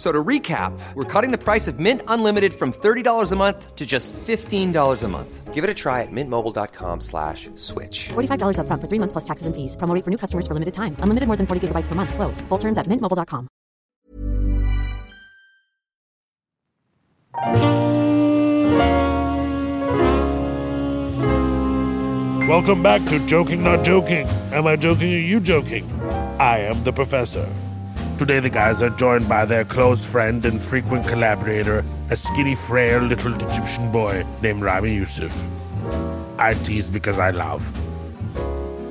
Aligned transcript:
F- 0.00 0.06
So 0.06 0.12
to 0.12 0.24
recap, 0.24 0.72
we're 0.94 1.04
cutting 1.04 1.30
the 1.30 1.36
price 1.36 1.68
of 1.68 1.78
Mint 1.78 2.00
Unlimited 2.08 2.54
from 2.54 2.72
$30 2.72 3.32
a 3.32 3.36
month 3.36 3.76
to 3.76 3.84
just 3.84 4.14
$15 4.14 5.02
a 5.02 5.08
month. 5.08 5.52
Give 5.52 5.62
it 5.62 5.68
a 5.68 5.74
try 5.74 6.00
at 6.00 6.08
mintmobile.com 6.10 7.02
slash 7.02 7.50
switch. 7.56 8.08
$45 8.08 8.56
upfront 8.56 8.80
for 8.80 8.88
three 8.88 8.98
months 8.98 9.12
plus 9.12 9.24
taxes 9.24 9.46
and 9.46 9.54
fees. 9.54 9.76
Promo 9.76 9.92
rate 9.94 10.04
for 10.04 10.10
new 10.10 10.16
customers 10.16 10.46
for 10.46 10.54
limited 10.54 10.72
time. 10.72 10.96
Unlimited 11.00 11.26
more 11.26 11.36
than 11.36 11.46
40 11.46 11.68
gigabytes 11.68 11.86
per 11.86 11.94
month. 11.94 12.14
Slows. 12.14 12.40
Full 12.48 12.58
terms 12.58 12.78
at 12.78 12.86
mintmobile.com. 12.86 13.48
Welcome 22.48 22.82
back 22.82 23.04
to 23.08 23.24
Joking 23.26 23.62
Not 23.62 23.84
Joking. 23.84 24.26
Am 24.52 24.66
I 24.66 24.76
joking 24.76 25.12
or 25.12 25.18
you 25.18 25.40
joking? 25.40 25.88
I 26.40 26.58
am 26.60 26.82
the 26.82 26.92
professor. 26.92 27.48
Today, 28.20 28.38
the 28.38 28.50
guys 28.50 28.82
are 28.82 28.90
joined 28.90 29.30
by 29.30 29.46
their 29.46 29.64
close 29.64 30.04
friend 30.04 30.44
and 30.44 30.62
frequent 30.62 31.08
collaborator, 31.08 31.82
a 32.10 32.16
skinny, 32.16 32.54
frail 32.54 33.00
little 33.00 33.32
Egyptian 33.32 33.90
boy 33.90 34.26
named 34.42 34.60
Ramy 34.60 34.94
Youssef. 34.94 35.46
I 36.36 36.52
tease 36.52 36.90
because 36.90 37.18
I 37.18 37.30
love. 37.30 37.64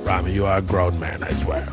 Ramy, 0.04 0.32
you 0.32 0.46
are 0.46 0.58
a 0.58 0.62
grown 0.62 0.98
man, 0.98 1.22
I 1.22 1.30
swear. 1.30 1.68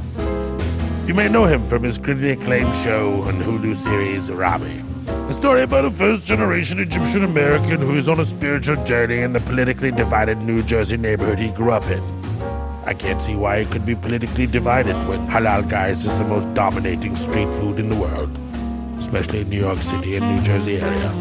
You 1.07 1.15
may 1.15 1.29
know 1.29 1.45
him 1.45 1.65
from 1.65 1.81
his 1.81 1.97
critically 1.97 2.29
acclaimed 2.29 2.75
show 2.75 3.23
and 3.23 3.41
Hulu 3.41 3.75
series, 3.75 4.29
Ramy. 4.29 4.83
A 5.07 5.33
story 5.33 5.63
about 5.63 5.85
a 5.85 5.89
first 5.89 6.27
generation 6.27 6.79
Egyptian 6.79 7.23
American 7.23 7.81
who 7.81 7.95
is 7.95 8.07
on 8.07 8.19
a 8.19 8.23
spiritual 8.23 8.83
journey 8.83 9.21
in 9.21 9.33
the 9.33 9.39
politically 9.39 9.91
divided 9.91 10.37
New 10.37 10.61
Jersey 10.61 10.97
neighborhood 10.97 11.39
he 11.39 11.51
grew 11.51 11.71
up 11.71 11.85
in. 11.85 12.16
I 12.87 12.93
can't 12.93 13.21
see 13.21 13.35
why 13.35 13.57
it 13.57 13.69
could 13.69 13.85
be 13.85 13.95
politically 13.95 14.47
divided 14.47 14.95
when 15.09 15.27
halal 15.27 15.69
guys 15.69 16.05
is 16.05 16.17
the 16.17 16.23
most 16.23 16.53
dominating 16.53 17.17
street 17.17 17.53
food 17.53 17.79
in 17.79 17.89
the 17.89 17.97
world, 17.97 18.31
especially 18.97 19.41
in 19.41 19.49
New 19.49 19.59
York 19.59 19.81
City 19.81 20.15
and 20.15 20.25
New 20.33 20.41
Jersey 20.41 20.77
area. 20.77 21.11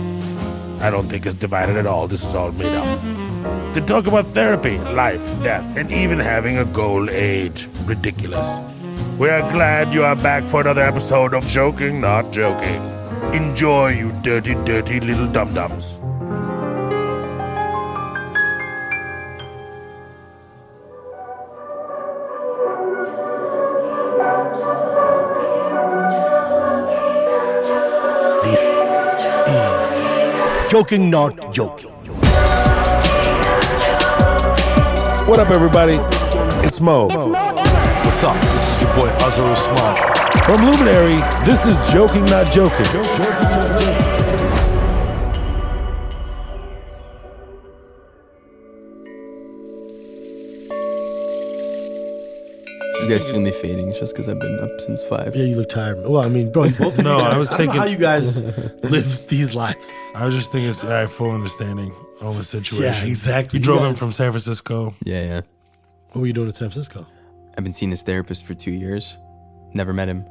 I 0.81 0.91
don't 0.91 1.09
think 1.09 1.27
it's 1.27 1.35
divided 1.35 1.77
at 1.77 1.85
all. 1.85 2.07
This 2.07 2.23
is 2.23 2.37
all 2.37 2.53
made 2.53 2.73
up. 2.73 3.75
They 3.75 3.81
talk 3.81 4.07
about 4.07 4.27
therapy, 4.27 4.79
life, 4.79 5.27
death, 5.43 5.77
and 5.77 5.91
even 5.91 6.21
having 6.21 6.57
a 6.57 6.65
goal 6.65 7.11
age. 7.11 7.69
Ridiculous. 7.85 8.47
We 9.19 9.29
are 9.29 9.51
glad 9.51 9.93
you 9.93 10.05
are 10.05 10.15
back 10.15 10.45
for 10.45 10.61
another 10.61 10.83
episode 10.83 11.35
of 11.35 11.45
Joking 11.49 12.01
Not 12.01 12.31
Joking. 12.31 12.81
Enjoy, 13.33 13.89
you 13.89 14.13
dirty, 14.23 14.55
dirty 14.65 15.01
little 15.01 15.27
dum 15.27 15.53
Joking 30.77 31.09
Not 31.09 31.55
Joking. 31.55 31.91
What 35.27 35.41
up, 35.41 35.51
everybody? 35.51 35.95
It's 36.67 36.83
Mo. 36.83 37.07
What's 37.07 38.23
up? 38.23 38.37
This 38.53 38.77
is 38.77 38.83
your 38.83 38.95
boy 38.95 39.09
Azhar 39.25 39.53
Usman. 39.53 40.45
From 40.45 40.67
Luminary, 40.67 41.23
this 41.47 41.65
is 41.65 41.79
Joking 41.91 42.27
Not 42.27 42.53
Joking. 42.53 43.96
You 53.07 53.19
guys 53.19 53.31
feel 53.31 53.41
me 53.41 53.53
fading 53.53 53.89
it's 53.89 54.01
just 54.01 54.15
because 54.15 54.29
I've 54.29 54.41
been 54.41 54.59
up 54.59 54.81
since 54.81 55.03
five. 55.05 55.37
Yeah, 55.37 55.45
you 55.45 55.57
look 55.57 55.69
tired. 55.69 55.99
Well, 55.99 56.23
I 56.23 56.29
mean, 56.29 56.51
bro, 56.51 56.65
you 56.71 56.75
both 56.75 56.99
No, 56.99 57.19
I 57.19 57.37
was 57.39 57.51
don't 57.51 57.59
know 57.61 57.65
thinking- 57.73 57.81
how 57.81 57.87
you 57.87 57.97
guys 57.99 58.43
live 58.85 59.29
these 59.29 59.55
lives. 59.55 59.89
I 60.17 60.25
was 60.27 60.35
just 60.35 60.51
thinking, 60.51 60.91
I 60.91 61.01
have 61.01 61.13
full 61.13 61.31
understanding 61.31 61.95
of 62.21 62.37
the 62.37 62.45
situation. 62.45 62.83
Yeah, 62.85 63.05
exactly. 63.11 63.59
You 63.59 63.61
You 63.61 63.65
drove 63.65 63.79
in 63.85 63.91
guys- 63.91 63.99
from 63.99 64.13
San 64.13 64.33
Francisco. 64.33 64.95
Yeah, 65.05 65.23
yeah. 65.23 65.41
What 66.13 66.23
were 66.23 66.27
you 66.27 66.33
doing 66.33 66.49
in 66.49 66.55
San 66.55 66.69
Francisco? 66.71 67.07
I've 67.57 67.63
been 67.65 67.73
seeing 67.73 67.91
this 67.91 68.03
therapist 68.03 68.45
for 68.45 68.55
two 68.55 68.73
years. 68.73 69.17
Never 69.73 69.93
met 69.93 70.09
him. 70.09 70.25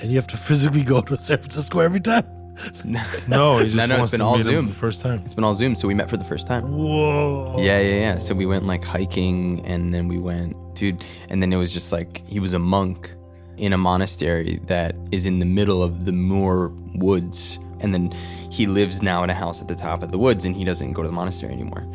And 0.00 0.10
you 0.10 0.16
have 0.16 0.26
to 0.28 0.36
physically 0.36 0.82
go 0.82 1.00
to 1.00 1.16
San 1.16 1.38
Francisco 1.38 1.80
every 1.80 2.00
time. 2.00 2.24
No, 2.84 3.58
he 3.58 3.64
just 3.66 3.76
No, 3.76 3.86
no, 3.86 3.94
it's 3.94 3.98
wants 3.98 4.10
been 4.10 4.18
to 4.20 4.26
all 4.26 4.36
meet 4.36 4.44
Zoom. 4.44 4.66
the 4.66 4.72
first 4.72 5.00
time. 5.00 5.20
It's 5.24 5.32
been 5.32 5.44
all 5.44 5.54
Zoom, 5.54 5.76
so 5.76 5.86
we 5.86 5.94
met 5.94 6.10
for 6.10 6.16
the 6.16 6.24
first 6.24 6.48
time. 6.48 6.64
Whoa. 6.64 7.54
Yeah, 7.58 7.78
yeah, 7.80 7.94
yeah. 7.94 8.16
So 8.18 8.34
we 8.34 8.46
went 8.46 8.66
like 8.66 8.82
hiking 8.84 9.64
and 9.64 9.94
then 9.94 10.08
we 10.08 10.18
went, 10.18 10.56
dude, 10.78 11.04
and 11.28 11.42
then 11.42 11.52
it 11.52 11.56
was 11.56 11.72
just 11.72 11.92
like 11.92 12.26
he 12.26 12.40
was 12.40 12.52
a 12.52 12.58
monk 12.58 13.14
in 13.58 13.72
a 13.72 13.78
monastery 13.78 14.60
that 14.66 14.94
is 15.10 15.26
in 15.26 15.38
the 15.40 15.46
middle 15.46 15.82
of 15.82 16.04
the 16.04 16.12
Muir 16.12 16.68
Woods. 16.94 17.58
And 17.80 17.92
then 17.92 18.10
he 18.50 18.66
lives 18.66 19.02
now 19.02 19.22
in 19.24 19.30
a 19.30 19.34
house 19.34 19.60
at 19.60 19.68
the 19.68 19.74
top 19.74 20.02
of 20.02 20.10
the 20.10 20.18
woods 20.18 20.44
and 20.44 20.56
he 20.56 20.64
doesn't 20.64 20.92
go 20.92 21.02
to 21.02 21.08
the 21.08 21.14
monastery 21.14 21.52
anymore. 21.52 21.86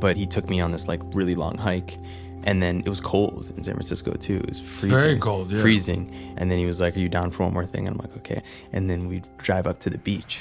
But 0.00 0.16
he 0.16 0.26
took 0.26 0.48
me 0.48 0.60
on 0.60 0.70
this 0.70 0.88
like 0.88 1.02
really 1.14 1.34
long 1.34 1.56
hike. 1.56 1.98
And 2.44 2.62
then 2.62 2.80
it 2.80 2.88
was 2.88 3.00
cold 3.00 3.50
in 3.56 3.62
San 3.62 3.74
Francisco 3.74 4.12
too. 4.12 4.36
It 4.36 4.48
was 4.48 4.60
freezing. 4.60 4.98
very 4.98 5.18
cold, 5.18 5.50
yeah. 5.50 5.62
Freezing. 5.62 6.34
And 6.36 6.50
then 6.50 6.58
he 6.58 6.66
was 6.66 6.80
like, 6.80 6.94
Are 6.96 7.00
you 7.00 7.08
down 7.08 7.30
for 7.30 7.44
one 7.44 7.54
more 7.54 7.64
thing? 7.64 7.86
And 7.86 7.96
I'm 7.96 8.06
like, 8.06 8.16
Okay. 8.18 8.42
And 8.72 8.90
then 8.90 9.08
we'd 9.08 9.24
drive 9.38 9.66
up 9.66 9.80
to 9.80 9.90
the 9.90 9.98
beach. 9.98 10.40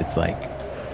It's 0.00 0.16
like 0.16 0.50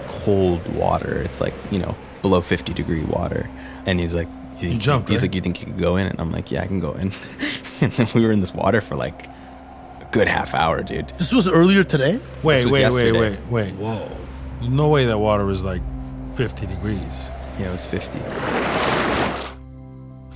cold 0.07 0.65
water. 0.75 1.17
It's 1.21 1.41
like, 1.41 1.53
you 1.71 1.79
know, 1.79 1.95
below 2.21 2.41
50 2.41 2.73
degree 2.73 3.03
water. 3.03 3.49
And 3.85 3.99
he's 3.99 4.15
like, 4.15 4.27
you, 4.59 4.69
think- 4.69 4.81
jumped, 4.81 5.09
He's 5.09 5.21
right? 5.21 5.29
like, 5.29 5.35
you 5.35 5.41
think 5.41 5.59
you 5.61 5.67
could 5.67 5.79
go 5.79 5.95
in? 5.97 6.07
And 6.07 6.19
I'm 6.19 6.31
like, 6.31 6.51
yeah, 6.51 6.63
I 6.63 6.67
can 6.67 6.79
go 6.79 6.93
in. 6.93 7.11
and 7.81 7.91
then 7.91 8.07
we 8.15 8.21
were 8.25 8.31
in 8.31 8.39
this 8.39 8.53
water 8.53 8.81
for 8.81 8.95
like 8.95 9.25
a 9.27 10.07
good 10.11 10.27
half 10.27 10.53
hour, 10.53 10.83
dude. 10.83 11.09
This 11.17 11.33
was 11.33 11.47
earlier 11.47 11.83
today? 11.83 12.19
Wait, 12.43 12.63
was 12.65 12.73
wait, 12.73 12.91
wait, 12.93 13.11
wait, 13.11 13.39
wait. 13.49 13.73
Whoa. 13.75 14.17
No 14.61 14.87
way 14.89 15.05
that 15.05 15.17
water 15.17 15.45
was 15.45 15.63
like 15.63 15.81
50 16.35 16.65
degrees 16.67 17.29
Yeah, 17.59 17.69
it 17.69 17.71
was 17.73 17.85
50. 17.85 18.19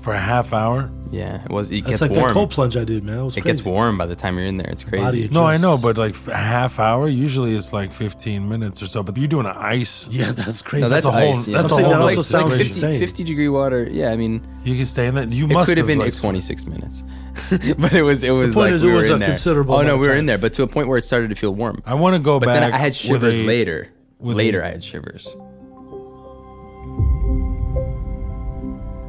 For 0.07 0.13
a 0.13 0.19
half 0.21 0.53
hour. 0.53 0.89
Yeah, 1.11 1.43
it 1.43 1.51
was. 1.51 1.69
It 1.71 1.83
That's 1.83 1.89
gets 1.99 2.01
like 2.01 2.11
warm. 2.11 2.27
that 2.27 2.33
cold 2.33 2.51
plunge 2.51 2.77
I 2.77 2.83
did, 2.85 3.03
man. 3.03 3.17
It 3.19 3.23
was 3.23 3.35
it 3.37 3.41
crazy. 3.41 3.57
gets 3.57 3.65
warm 3.65 3.97
by 3.97 4.05
the 4.05 4.15
time 4.15 4.37
you're 4.37 4.45
in 4.47 4.55
there. 4.57 4.69
It's 4.69 4.83
crazy. 4.83 5.03
Body 5.03 5.27
No, 5.29 5.43
I 5.43 5.53
adjusts. 5.55 5.61
know, 5.63 5.77
but 5.77 5.97
like 5.97 6.15
a 6.27 6.35
half 6.35 6.79
hour. 6.79 7.07
Usually 7.09 7.55
it's 7.55 7.71
like 7.73 7.91
15 7.91 8.47
minutes 8.47 8.81
or 8.81 8.87
so. 8.87 9.03
But 9.03 9.17
you're 9.17 9.27
doing 9.27 9.45
an 9.45 9.55
ice. 9.57 10.07
Yeah, 10.09 10.31
that's 10.31 10.61
crazy. 10.61 10.83
no, 10.83 10.89
that's, 10.89 11.05
a 11.05 11.11
whole- 11.11 11.31
ice. 11.31 11.47
yeah. 11.47 11.61
that's 11.61 11.71
a 11.73 11.75
whole 11.75 11.83
like, 11.83 11.95
other 11.95 12.05
like 12.05 12.19
situation. 12.19 12.57
50, 12.57 12.63
Insane. 12.73 12.99
50 12.99 13.23
degree 13.25 13.49
water. 13.49 13.87
Yeah, 13.89 14.11
I 14.11 14.15
mean, 14.15 14.45
You 14.63 14.75
can 14.77 14.85
stay 14.85 15.07
in 15.07 15.15
that. 15.15 15.31
You 15.33 15.45
it 15.45 15.51
must 15.53 15.67
could 15.69 15.77
have 15.77 15.87
been 15.87 15.99
like, 15.99 16.13
like 16.13 16.21
26 16.21 16.65
minutes, 16.67 17.03
but 17.77 17.93
it 17.93 18.03
was 18.03 18.23
it 18.23 18.31
was 18.31 18.53
point 18.53 18.65
like 18.67 18.73
is 18.73 18.83
we 18.83 18.89
it 18.89 18.93
were 18.93 18.97
was 18.97 19.05
in 19.07 19.11
a 19.13 19.17
there. 19.19 19.27
considerable 19.29 19.75
Oh 19.75 19.81
no, 19.81 19.81
amount 19.95 19.99
we 19.99 20.05
of 20.05 20.09
were 20.09 20.13
time. 20.13 20.19
in 20.19 20.25
there, 20.27 20.37
but 20.37 20.53
to 20.53 20.63
a 20.63 20.67
point 20.67 20.87
where 20.87 20.97
it 20.97 21.03
started 21.05 21.29
to 21.29 21.35
feel 21.35 21.53
warm. 21.53 21.81
I 21.85 21.93
want 21.95 22.15
to 22.15 22.19
go 22.21 22.39
back, 22.39 22.47
But 22.47 22.53
back. 22.53 22.61
then 22.63 22.73
I 22.73 22.77
had 22.77 22.87
with 22.91 22.95
shivers 22.97 23.39
a- 23.39 23.43
later. 23.43 23.89
with 24.19 24.37
Later, 24.37 24.61
a- 24.61 24.67
I 24.67 24.71
had 24.71 24.83
shivers. 24.83 25.27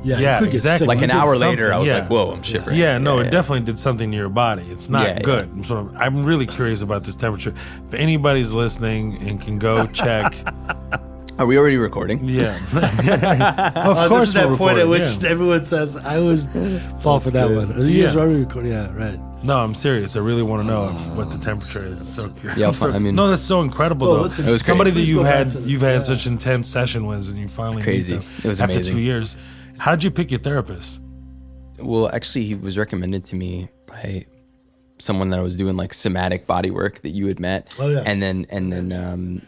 Yeah, 0.04 0.18
Yeah, 0.18 0.34
you 0.34 0.38
could 0.44 0.52
get 0.52 0.54
exactly. 0.54 0.78
sick. 0.86 0.88
Like 0.88 1.02
an 1.02 1.10
hour 1.10 1.30
something. 1.34 1.48
later, 1.50 1.72
I 1.72 1.78
was 1.78 1.88
yeah. 1.88 1.98
like, 1.98 2.08
"Whoa, 2.10 2.30
I'm 2.32 2.42
shivering." 2.42 2.76
Yeah, 2.78 2.98
no, 2.98 3.18
it 3.18 3.24
yeah. 3.24 3.30
definitely 3.30 3.64
did 3.66 3.78
something 3.78 4.10
to 4.10 4.16
your 4.16 4.28
body. 4.28 4.62
It's 4.70 4.88
not 4.88 5.06
Yeah, 5.06 5.12
yeah. 5.14 5.22
good. 5.22 5.64
So 5.66 5.90
I'm 5.96 6.24
really 6.24 6.46
curious 6.46 6.82
about 6.82 7.02
this 7.04 7.16
temperature. 7.16 7.52
If 7.88 7.94
anybody's 7.94 8.52
listening 8.52 9.16
and 9.28 9.40
can 9.40 9.58
go 9.58 9.86
check, 9.92 10.34
Are 11.38 11.46
we 11.46 11.56
already 11.58 11.76
recording? 11.76 12.20
yeah, 12.24 12.56
of 13.76 13.96
Oh, 13.98 14.08
course 14.08 14.20
this 14.20 14.28
is 14.28 14.34
that 14.34 14.48
we're 14.48 14.56
point 14.56 14.78
at 14.78 14.88
which 14.88 15.02
yeah. 15.20 15.28
everyone 15.28 15.64
says, 15.64 15.96
I 15.96 16.18
was 16.18 16.48
fall 17.00 17.20
for 17.20 17.30
that 17.30 17.50
one. 17.50 17.72
Are 17.72 17.80
You 17.80 17.88
Yeah. 18.02 18.06
guys 18.06 18.16
already 18.16 18.40
record. 18.40 18.66
Yeah, 18.66 18.92
right. 18.92 19.18
No, 19.40 19.56
I'm 19.58 19.72
serious. 19.74 20.16
I 20.16 20.18
really 20.18 20.42
want 20.42 20.62
to 20.62 20.66
know 20.66 20.88
if, 20.90 21.06
what 21.16 21.30
the 21.30 21.36
oh, 21.36 21.40
temperature 21.40 21.86
is. 21.86 22.00
It's 22.00 22.10
so 22.10 22.28
curious. 22.28 22.58
Yeah, 22.58 22.66
I'll 22.66 22.72
I'm 22.72 22.74
so- 22.76 22.90
I 22.90 22.98
mean- 22.98 23.14
no, 23.14 23.28
that's 23.28 23.42
so 23.42 23.62
incredible 23.62 24.08
Well, 24.08 24.16
though. 24.16 24.22
listen, 24.24 24.48
It 24.48 24.50
was 24.50 24.66
Somebody 24.66 24.90
great. 24.90 25.02
that 25.02 25.06
you've 25.06 25.24
had, 25.26 25.52
the- 25.52 25.60
you've 25.60 25.80
had 25.80 25.98
yeah. 26.00 26.06
such 26.06 26.26
intense 26.26 26.66
session 26.66 27.06
with, 27.06 27.28
and 27.28 27.38
you 27.38 27.46
finally 27.46 27.76
meet 27.76 27.84
Crazy. 27.84 28.14
them 28.14 28.24
It 28.42 28.48
was 28.48 28.60
after 28.60 28.74
amazing. 28.74 28.94
two 28.94 29.00
years. 29.00 29.36
How 29.78 29.92
did 29.92 30.04
you 30.04 30.10
pick 30.10 30.30
your 30.30 30.40
therapist? 30.40 31.00
Well, 31.78 32.08
actually, 32.08 32.46
he 32.46 32.54
was 32.54 32.76
recommended 32.76 33.24
to 33.26 33.36
me 33.36 33.68
by 33.86 34.26
someone 34.98 35.30
that 35.30 35.38
I 35.38 35.42
was 35.42 35.56
doing 35.56 35.76
like 35.76 35.94
somatic 35.94 36.46
body 36.46 36.70
work 36.70 37.02
that 37.02 37.10
you 37.10 37.28
had 37.28 37.38
met. 37.38 37.72
Oh, 37.78 37.88
yeah. 37.88 38.02
And 38.04 38.20
then 38.20 38.46
and 38.50 38.72
then 38.72 38.92
um, 38.92 39.42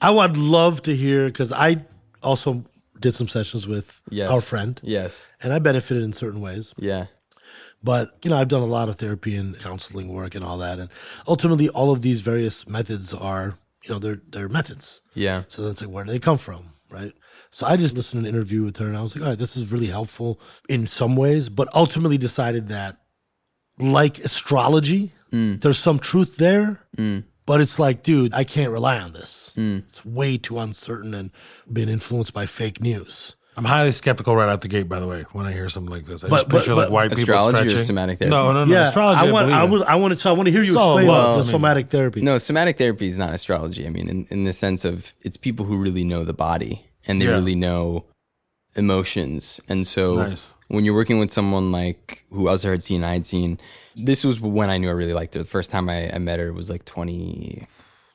I 0.00 0.10
would 0.10 0.36
love 0.36 0.82
to 0.82 0.94
hear 0.94 1.26
because 1.26 1.52
I 1.52 1.84
also 2.22 2.64
did 3.00 3.12
some 3.12 3.28
sessions 3.28 3.66
with 3.66 4.00
yes, 4.08 4.30
our 4.30 4.40
friend, 4.40 4.80
Yes. 4.84 5.26
and 5.42 5.52
I 5.52 5.58
benefited 5.58 6.04
in 6.04 6.12
certain 6.12 6.40
ways. 6.40 6.72
Yeah. 6.78 7.06
But 7.82 8.16
you 8.22 8.30
know, 8.30 8.38
I've 8.38 8.48
done 8.48 8.62
a 8.62 8.66
lot 8.66 8.88
of 8.88 8.96
therapy 8.96 9.36
and 9.36 9.58
counseling 9.58 10.08
work 10.14 10.34
and 10.34 10.44
all 10.44 10.58
that, 10.58 10.78
and 10.78 10.88
ultimately, 11.28 11.68
all 11.68 11.90
of 11.90 12.00
these 12.02 12.20
various 12.20 12.66
methods 12.68 13.12
are, 13.12 13.58
you 13.84 13.92
know, 13.92 13.98
they're 13.98 14.20
they're 14.28 14.48
methods. 14.48 15.02
Yeah. 15.14 15.44
So 15.48 15.62
then 15.62 15.72
it's 15.72 15.80
like, 15.80 15.90
where 15.90 16.04
do 16.04 16.10
they 16.10 16.18
come 16.18 16.38
from, 16.38 16.70
right? 16.90 17.12
So 17.50 17.66
I 17.66 17.76
just 17.76 17.96
listened 17.96 18.22
to 18.22 18.28
an 18.28 18.34
interview 18.34 18.64
with 18.64 18.76
her, 18.78 18.86
and 18.86 18.96
I 18.96 19.02
was 19.02 19.14
like, 19.14 19.22
all 19.22 19.30
right, 19.30 19.38
this 19.38 19.56
is 19.56 19.70
really 19.70 19.86
helpful 19.86 20.40
in 20.68 20.86
some 20.86 21.16
ways, 21.16 21.48
but 21.48 21.68
ultimately 21.74 22.18
decided 22.18 22.68
that, 22.68 22.96
like 23.78 24.18
astrology, 24.18 25.12
mm. 25.32 25.60
there's 25.60 25.78
some 25.78 25.98
truth 25.98 26.36
there, 26.36 26.80
mm. 26.96 27.24
but 27.46 27.60
it's 27.60 27.78
like, 27.78 28.02
dude, 28.02 28.34
I 28.34 28.44
can't 28.44 28.72
rely 28.72 28.98
on 28.98 29.12
this. 29.12 29.52
Mm. 29.56 29.84
It's 29.88 30.04
way 30.04 30.36
too 30.38 30.58
uncertain 30.58 31.14
and 31.14 31.30
been 31.70 31.88
influenced 31.88 32.32
by 32.32 32.46
fake 32.46 32.80
news. 32.80 33.36
I'm 33.56 33.64
highly 33.64 33.92
skeptical 33.92 34.34
right 34.34 34.48
out 34.48 34.62
the 34.62 34.68
gate. 34.68 34.88
By 34.88 34.98
the 34.98 35.06
way, 35.06 35.24
when 35.32 35.46
I 35.46 35.52
hear 35.52 35.68
something 35.68 35.92
like 35.92 36.04
this, 36.06 36.24
I 36.24 36.28
But- 36.28 36.36
just 36.36 36.48
picture 36.48 36.70
but- 36.70 36.76
like 36.76 36.86
but- 36.86 36.92
white 36.92 37.08
people 37.10 37.22
Astrology 37.22 37.56
or 37.58 37.68
stretching. 37.68 37.86
somatic 37.86 38.18
therapy? 38.18 38.30
No, 38.34 38.52
no, 38.52 38.64
no. 38.64 38.72
yeah, 38.74 38.82
astrology. 38.88 39.20
I 39.28 39.32
want, 39.32 39.46
believe 39.46 39.56
I, 39.60 39.64
in. 39.64 39.70
would, 39.70 39.82
I 39.82 39.94
want 39.94 40.14
to, 40.14 40.18
so 40.20 40.30
I 40.30 40.32
want 40.32 40.46
to 40.46 40.50
hear 40.52 40.62
you 40.62 40.72
It's 40.72 40.74
explain 40.76 41.06
well, 41.06 41.32
the 41.32 41.38
I 41.38 41.42
mean- 41.42 41.50
somatic 41.50 41.88
therapy. 41.90 42.20
No, 42.22 42.38
somatic 42.38 42.78
therapy 42.78 43.06
is 43.06 43.16
not 43.16 43.32
astrology. 43.32 43.86
I 43.86 43.90
mean, 43.90 44.08
in, 44.08 44.26
in 44.30 44.44
the 44.44 44.52
sense 44.52 44.84
of 44.84 45.14
it's 45.22 45.36
people 45.36 45.66
who 45.66 45.76
really 45.76 46.02
know 46.04 46.24
the 46.24 46.32
body 46.34 46.86
and 47.06 47.20
they 47.20 47.26
Yeah. 47.26 47.32
really 47.32 47.54
know 47.54 48.06
emotions. 48.76 49.60
And 49.68 49.86
so 49.86 50.16
Nice. 50.16 50.46
when 50.68 50.84
you're 50.84 50.94
working 50.94 51.18
with 51.18 51.30
someone 51.30 51.70
like 51.70 52.24
who 52.30 52.48
Azhar 52.48 52.72
had 52.72 52.82
seen, 52.82 53.04
I 53.04 53.12
had 53.12 53.26
seen, 53.26 53.58
this 53.96 54.24
was 54.24 54.40
when 54.40 54.68
I 54.70 54.78
knew 54.78 54.88
I 54.88 54.92
really 54.92 55.14
liked 55.14 55.34
her. 55.34 55.40
The 55.40 55.46
first 55.48 55.70
time 55.70 55.88
I, 55.88 56.10
I 56.12 56.18
met 56.18 56.40
her 56.40 56.52
was 56.52 56.70
like 56.70 56.84
20, 56.84 57.66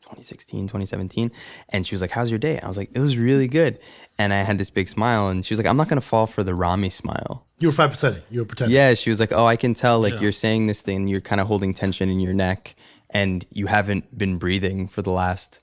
2016, 0.09 0.61
2017. 0.67 1.31
And 1.69 1.85
she 1.85 1.93
was 1.93 2.01
like, 2.01 2.11
How's 2.11 2.29
your 2.31 2.39
day? 2.39 2.59
I 2.59 2.67
was 2.67 2.77
like, 2.77 2.89
It 2.93 2.99
was 2.99 3.17
really 3.17 3.47
good. 3.47 3.79
And 4.17 4.33
I 4.33 4.37
had 4.43 4.57
this 4.57 4.69
big 4.69 4.89
smile. 4.89 5.27
And 5.29 5.45
she 5.45 5.53
was 5.53 5.59
like, 5.59 5.67
I'm 5.67 5.77
not 5.77 5.87
going 5.87 6.01
to 6.01 6.05
fall 6.05 6.25
for 6.27 6.43
the 6.43 6.55
Ramy 6.55 6.89
smile. 6.89 7.45
you 7.59 7.67
were 7.67 7.71
five 7.73 7.91
percent. 7.91 8.23
You 8.31 8.39
were 8.41 8.45
pretending. 8.45 8.75
Yeah, 8.75 8.93
she 8.95 9.09
was 9.09 9.19
like, 9.19 9.31
"Oh, 9.31 9.45
I 9.45 9.55
can 9.55 9.73
tell. 9.73 9.99
Like 9.99 10.15
Yeah. 10.15 10.21
you're 10.21 10.31
saying 10.31 10.67
this 10.67 10.81
thing, 10.81 11.07
you're 11.07 11.21
kind 11.21 11.39
of 11.41 11.47
holding 11.47 11.73
tension 11.73 12.09
in 12.09 12.19
your 12.19 12.33
neck, 12.33 12.73
and 13.09 13.45
you 13.51 13.67
haven't 13.67 14.17
been 14.17 14.37
breathing 14.37 14.87
for 14.87 15.01
the 15.01 15.11
last 15.11 15.59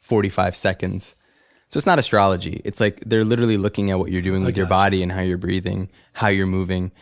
45 0.00 0.54
seconds." 0.56 1.14
So 1.68 1.76
it's 1.76 1.86
not 1.86 1.98
astrology. 1.98 2.62
It's 2.64 2.80
like 2.80 3.02
they're 3.04 3.24
literally 3.24 3.58
looking 3.58 3.90
at 3.90 3.98
what 3.98 4.10
you're 4.10 4.22
doing 4.22 4.42
with 4.44 4.56
your 4.56 4.66
body 4.66 5.02
and 5.02 5.12
how 5.12 5.20
you're 5.20 5.36
breathing, 5.36 5.90
how 6.14 6.28
you're 6.28 6.46
moving. 6.46 6.92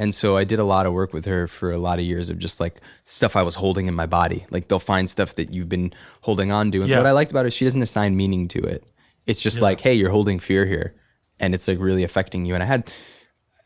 And 0.00 0.14
so 0.14 0.38
I 0.38 0.44
did 0.44 0.58
a 0.58 0.64
lot 0.64 0.86
of 0.86 0.94
work 0.94 1.12
with 1.12 1.26
her 1.26 1.46
for 1.46 1.70
a 1.70 1.78
lot 1.78 1.98
of 1.98 2.06
years 2.06 2.30
of 2.30 2.38
just 2.38 2.58
like 2.58 2.80
stuff 3.04 3.36
I 3.36 3.42
was 3.42 3.56
holding 3.56 3.86
in 3.86 3.94
my 3.94 4.06
body. 4.06 4.46
Like 4.50 4.68
they'll 4.68 4.78
find 4.78 5.06
stuff 5.06 5.34
that 5.34 5.52
you've 5.52 5.68
been 5.68 5.92
holding 6.22 6.50
on 6.50 6.70
to. 6.72 6.80
And 6.80 6.88
Yeah. 6.88 6.96
what 6.96 7.06
I 7.06 7.12
liked 7.12 7.30
about 7.30 7.44
her, 7.44 7.50
she 7.50 7.66
doesn't 7.66 7.82
assign 7.82 8.16
meaning 8.16 8.48
to 8.48 8.60
it. 8.60 8.82
It's 9.26 9.38
just 9.38 9.60
like, 9.60 9.82
hey, 9.82 9.92
you're 9.92 10.10
holding 10.10 10.38
fear 10.38 10.64
here. 10.64 10.94
And 11.38 11.54
it's 11.54 11.68
like 11.68 11.78
really 11.78 12.02
affecting 12.02 12.46
you. 12.46 12.54
And 12.54 12.62
I 12.62 12.66
had 12.66 12.90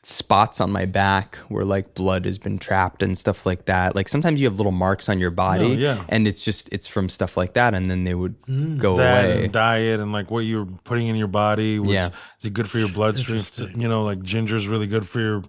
spots 0.03 0.61
on 0.61 0.73
my 0.73 0.87
back 0.87 1.37
where 1.49 1.65
like 1.65 1.95
blood 1.95 2.25
has 2.25 2.37
been 2.37 2.59
trapped 2.59 3.01
and 3.01 3.17
stuff 3.17 3.47
like 3.47 3.67
that. 3.67 3.95
Like 3.95 4.09
sometimes 4.09 4.41
you 4.41 4.49
have 4.49 4.57
little 4.57 4.73
marks 4.73 5.09
on 5.09 5.21
your 5.21 5.31
body, 5.31 5.69
No, 5.69 5.75
yeah. 5.75 6.05
and 6.09 6.27
it's 6.27 6.41
just 6.41 6.69
it's 6.73 6.89
from 6.89 7.09
stuff 7.09 7.37
like 7.37 7.55
that, 7.55 7.75
and 7.75 7.89
then 7.91 8.03
they 8.03 8.15
would 8.15 8.41
mm. 8.43 8.79
go 8.79 8.97
that 8.97 9.25
away. 9.25 9.45
and 9.45 9.53
diet 9.53 10.01
and 10.01 10.13
like 10.13 10.33
what 10.33 10.41
you're 10.41 10.67
putting 10.67 11.07
in 11.07 11.17
your 11.17 11.29
body. 11.29 11.79
Which, 11.79 11.91
Yeah. 11.93 12.11
Is 12.39 12.45
it 12.45 12.53
good 12.55 12.69
for 12.69 12.79
your 12.79 12.89
bloodstream? 12.89 13.43
You 13.81 13.89
know, 13.89 14.05
like 14.05 14.21
ginger 14.23 14.57
is 14.57 14.69
really 14.69 14.89
good 14.89 15.07
for 15.07 15.21
your 15.21 15.45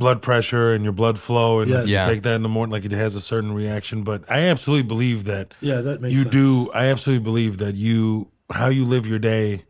blood 0.00 0.20
pressure 0.22 0.72
and 0.72 0.82
your 0.82 0.92
blood 0.94 1.18
flow. 1.18 1.60
And 1.60 1.70
Yes. 1.70 1.82
if 1.84 1.88
you 1.88 1.94
Yeah. 1.94 2.06
take 2.06 2.22
that 2.22 2.34
in 2.34 2.42
the 2.42 2.48
morning, 2.48 2.72
like 2.72 2.84
it 2.84 2.90
has 2.92 3.14
a 3.14 3.20
certain 3.20 3.52
reaction. 3.52 4.02
But 4.02 4.24
I 4.28 4.40
absolutely 4.48 4.88
believe 4.88 5.24
that. 5.24 5.54
Yeah, 5.60 5.82
that 5.82 6.00
makes 6.00 6.14
you 6.14 6.22
sense. 6.22 6.32
do. 6.32 6.70
I 6.74 6.86
absolutely 6.86 7.22
believe 7.22 7.58
that 7.58 7.76
you 7.76 8.30
how 8.52 8.68
you 8.68 8.84
live 8.84 9.06
your 9.06 9.20
day 9.20 9.62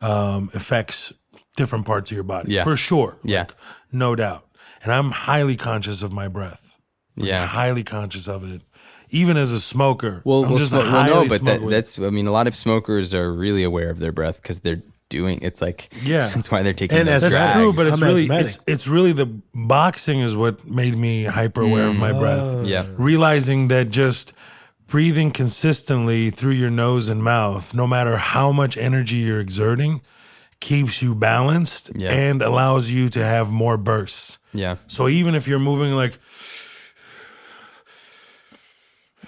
um, 0.00 0.50
affects 0.54 1.12
different 1.56 1.84
parts 1.84 2.10
of 2.10 2.14
your 2.14 2.22
body 2.24 2.52
Yeah. 2.52 2.64
for 2.64 2.76
sure. 2.76 3.16
Yeah. 3.24 3.40
Like, 3.40 3.54
no 3.92 4.14
doubt. 4.14 4.44
And 4.82 4.92
I'm 4.92 5.10
highly 5.10 5.56
conscious 5.56 6.02
of 6.02 6.12
my 6.12 6.28
breath. 6.28 6.76
Like, 7.16 7.28
Yeah. 7.28 7.46
highly 7.46 7.82
conscious 7.82 8.28
of 8.28 8.44
it. 8.44 8.62
Even 9.10 9.36
as 9.36 9.50
a 9.52 9.60
smoker, 9.60 10.22
Well, 10.24 10.44
I'm 10.44 10.50
well, 10.50 10.58
just 10.58 10.72
a 10.72 10.76
well, 10.78 11.04
no, 11.06 11.28
but 11.28 11.44
that, 11.44 11.68
that's. 11.68 11.98
I 11.98 12.10
mean, 12.10 12.28
a 12.28 12.30
lot 12.32 12.46
of 12.46 12.54
smokers 12.54 13.12
are 13.14 13.32
really 13.34 13.64
aware 13.64 13.90
of 13.90 13.98
their 13.98 14.12
breath 14.12 14.40
because 14.40 14.60
they're 14.60 14.82
doing. 15.10 15.40
It's 15.42 15.60
like 15.60 15.90
Yeah. 16.02 16.28
that's 16.34 16.50
why 16.50 16.62
they're 16.62 16.72
taking. 16.72 16.96
And 16.98 17.08
those 17.08 17.22
as 17.24 17.32
That's 17.32 17.34
drags. 17.34 17.54
true, 17.54 17.72
but 17.76 17.86
it's 17.86 18.00
I'm 18.00 18.08
really 18.08 18.22
asthmatic. 18.22 18.46
it's, 18.46 18.58
it's 18.66 18.88
really 18.88 19.12
the 19.12 19.26
boxing 19.54 20.20
is 20.20 20.34
what 20.34 20.66
made 20.66 20.96
me 20.96 21.24
hyper 21.24 21.60
aware 21.60 21.84
of 21.86 21.98
my 21.98 22.12
breath. 22.12 22.42
Mm. 22.42 22.66
Yeah. 22.66 22.86
Realizing 22.96 23.68
that 23.68 23.90
just 23.90 24.32
breathing 24.86 25.30
consistently 25.30 26.30
through 26.30 26.52
your 26.52 26.70
nose 26.70 27.08
and 27.10 27.22
mouth, 27.22 27.74
no 27.74 27.86
matter 27.86 28.16
how 28.16 28.50
much 28.50 28.76
energy 28.76 29.16
you're 29.18 29.38
exerting, 29.40 30.00
keeps 30.60 31.00
you 31.02 31.14
balanced 31.14 31.90
Yeah. 31.94 32.10
and 32.10 32.42
allows 32.42 32.90
you 32.90 33.08
to 33.10 33.24
have 33.24 33.50
more 33.50 33.76
bursts. 33.76 34.38
Yeah, 34.52 34.76
So 34.88 35.06
even 35.08 35.36
if 35.36 35.46
you're 35.46 35.60
moving 35.60 35.92
like 35.92 36.18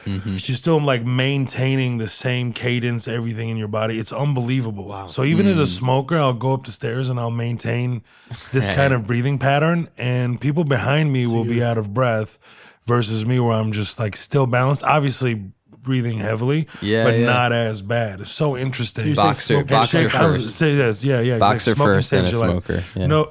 Mm-hmm. 0.04 0.31
you're 0.31 0.56
still 0.56 0.81
like 0.82 1.04
maintaining 1.04 1.99
the 1.99 2.08
same 2.08 2.52
cadence, 2.52 3.06
everything 3.06 3.49
in 3.50 3.56
your 3.56 3.69
body. 3.69 3.99
It's 3.99 4.12
unbelievable. 4.12 4.84
Wow. 4.84 5.06
So 5.06 5.22
even 5.25 5.46
as 5.46 5.58
a 5.58 5.62
Mm. 5.62 5.66
smoker, 5.78 6.16
I'll 6.19 6.32
go 6.32 6.54
up 6.54 6.64
the 6.64 6.72
stairs 6.72 7.08
and 7.10 7.19
I'll 7.20 7.31
maintain 7.31 8.02
this 8.52 8.69
kind 8.70 8.93
of 8.94 9.06
breathing 9.06 9.38
pattern, 9.38 9.88
and 9.96 10.40
people 10.40 10.64
behind 10.64 11.12
me 11.12 11.26
will 11.26 11.44
be 11.44 11.62
out 11.62 11.78
of 11.78 11.93
breath 11.94 12.38
versus 12.87 13.25
me 13.25 13.38
where 13.38 13.52
I'm 13.52 13.72
just 13.72 13.99
like 13.99 14.16
still 14.16 14.46
balanced. 14.46 14.82
Obviously 14.84 15.52
breathing 15.84 16.20
heavily, 16.20 16.69
Yeah, 16.81 17.02
but 17.02 17.14
yeah. 17.19 17.26
not 17.26 17.52
as 17.52 17.82
bad. 17.82 18.20
It's 18.20 18.31
so 18.31 18.56
interesting. 18.56 19.05
you 19.08 19.14
say 19.16 19.22
boxer, 19.22 19.55
smoking 19.55 19.66
boxer 19.66 20.02
Shake- 20.08 20.14
I 20.14 20.26
was- 20.28 20.44
first. 20.44 20.56
Say 20.56 20.76
this, 20.76 21.02
yeah, 21.02 21.20
yeah. 21.20 21.38
Boxer 21.38 21.72
exactly. 21.72 21.75
Smoking 21.75 21.94
first, 21.94 22.10
then 22.10 22.20
a 22.20 22.26
saves 22.26 22.38
your 22.38 22.46
life. 22.55 22.64
smoker, 22.66 22.84
yeah. 22.94 23.06
No, 23.06 23.28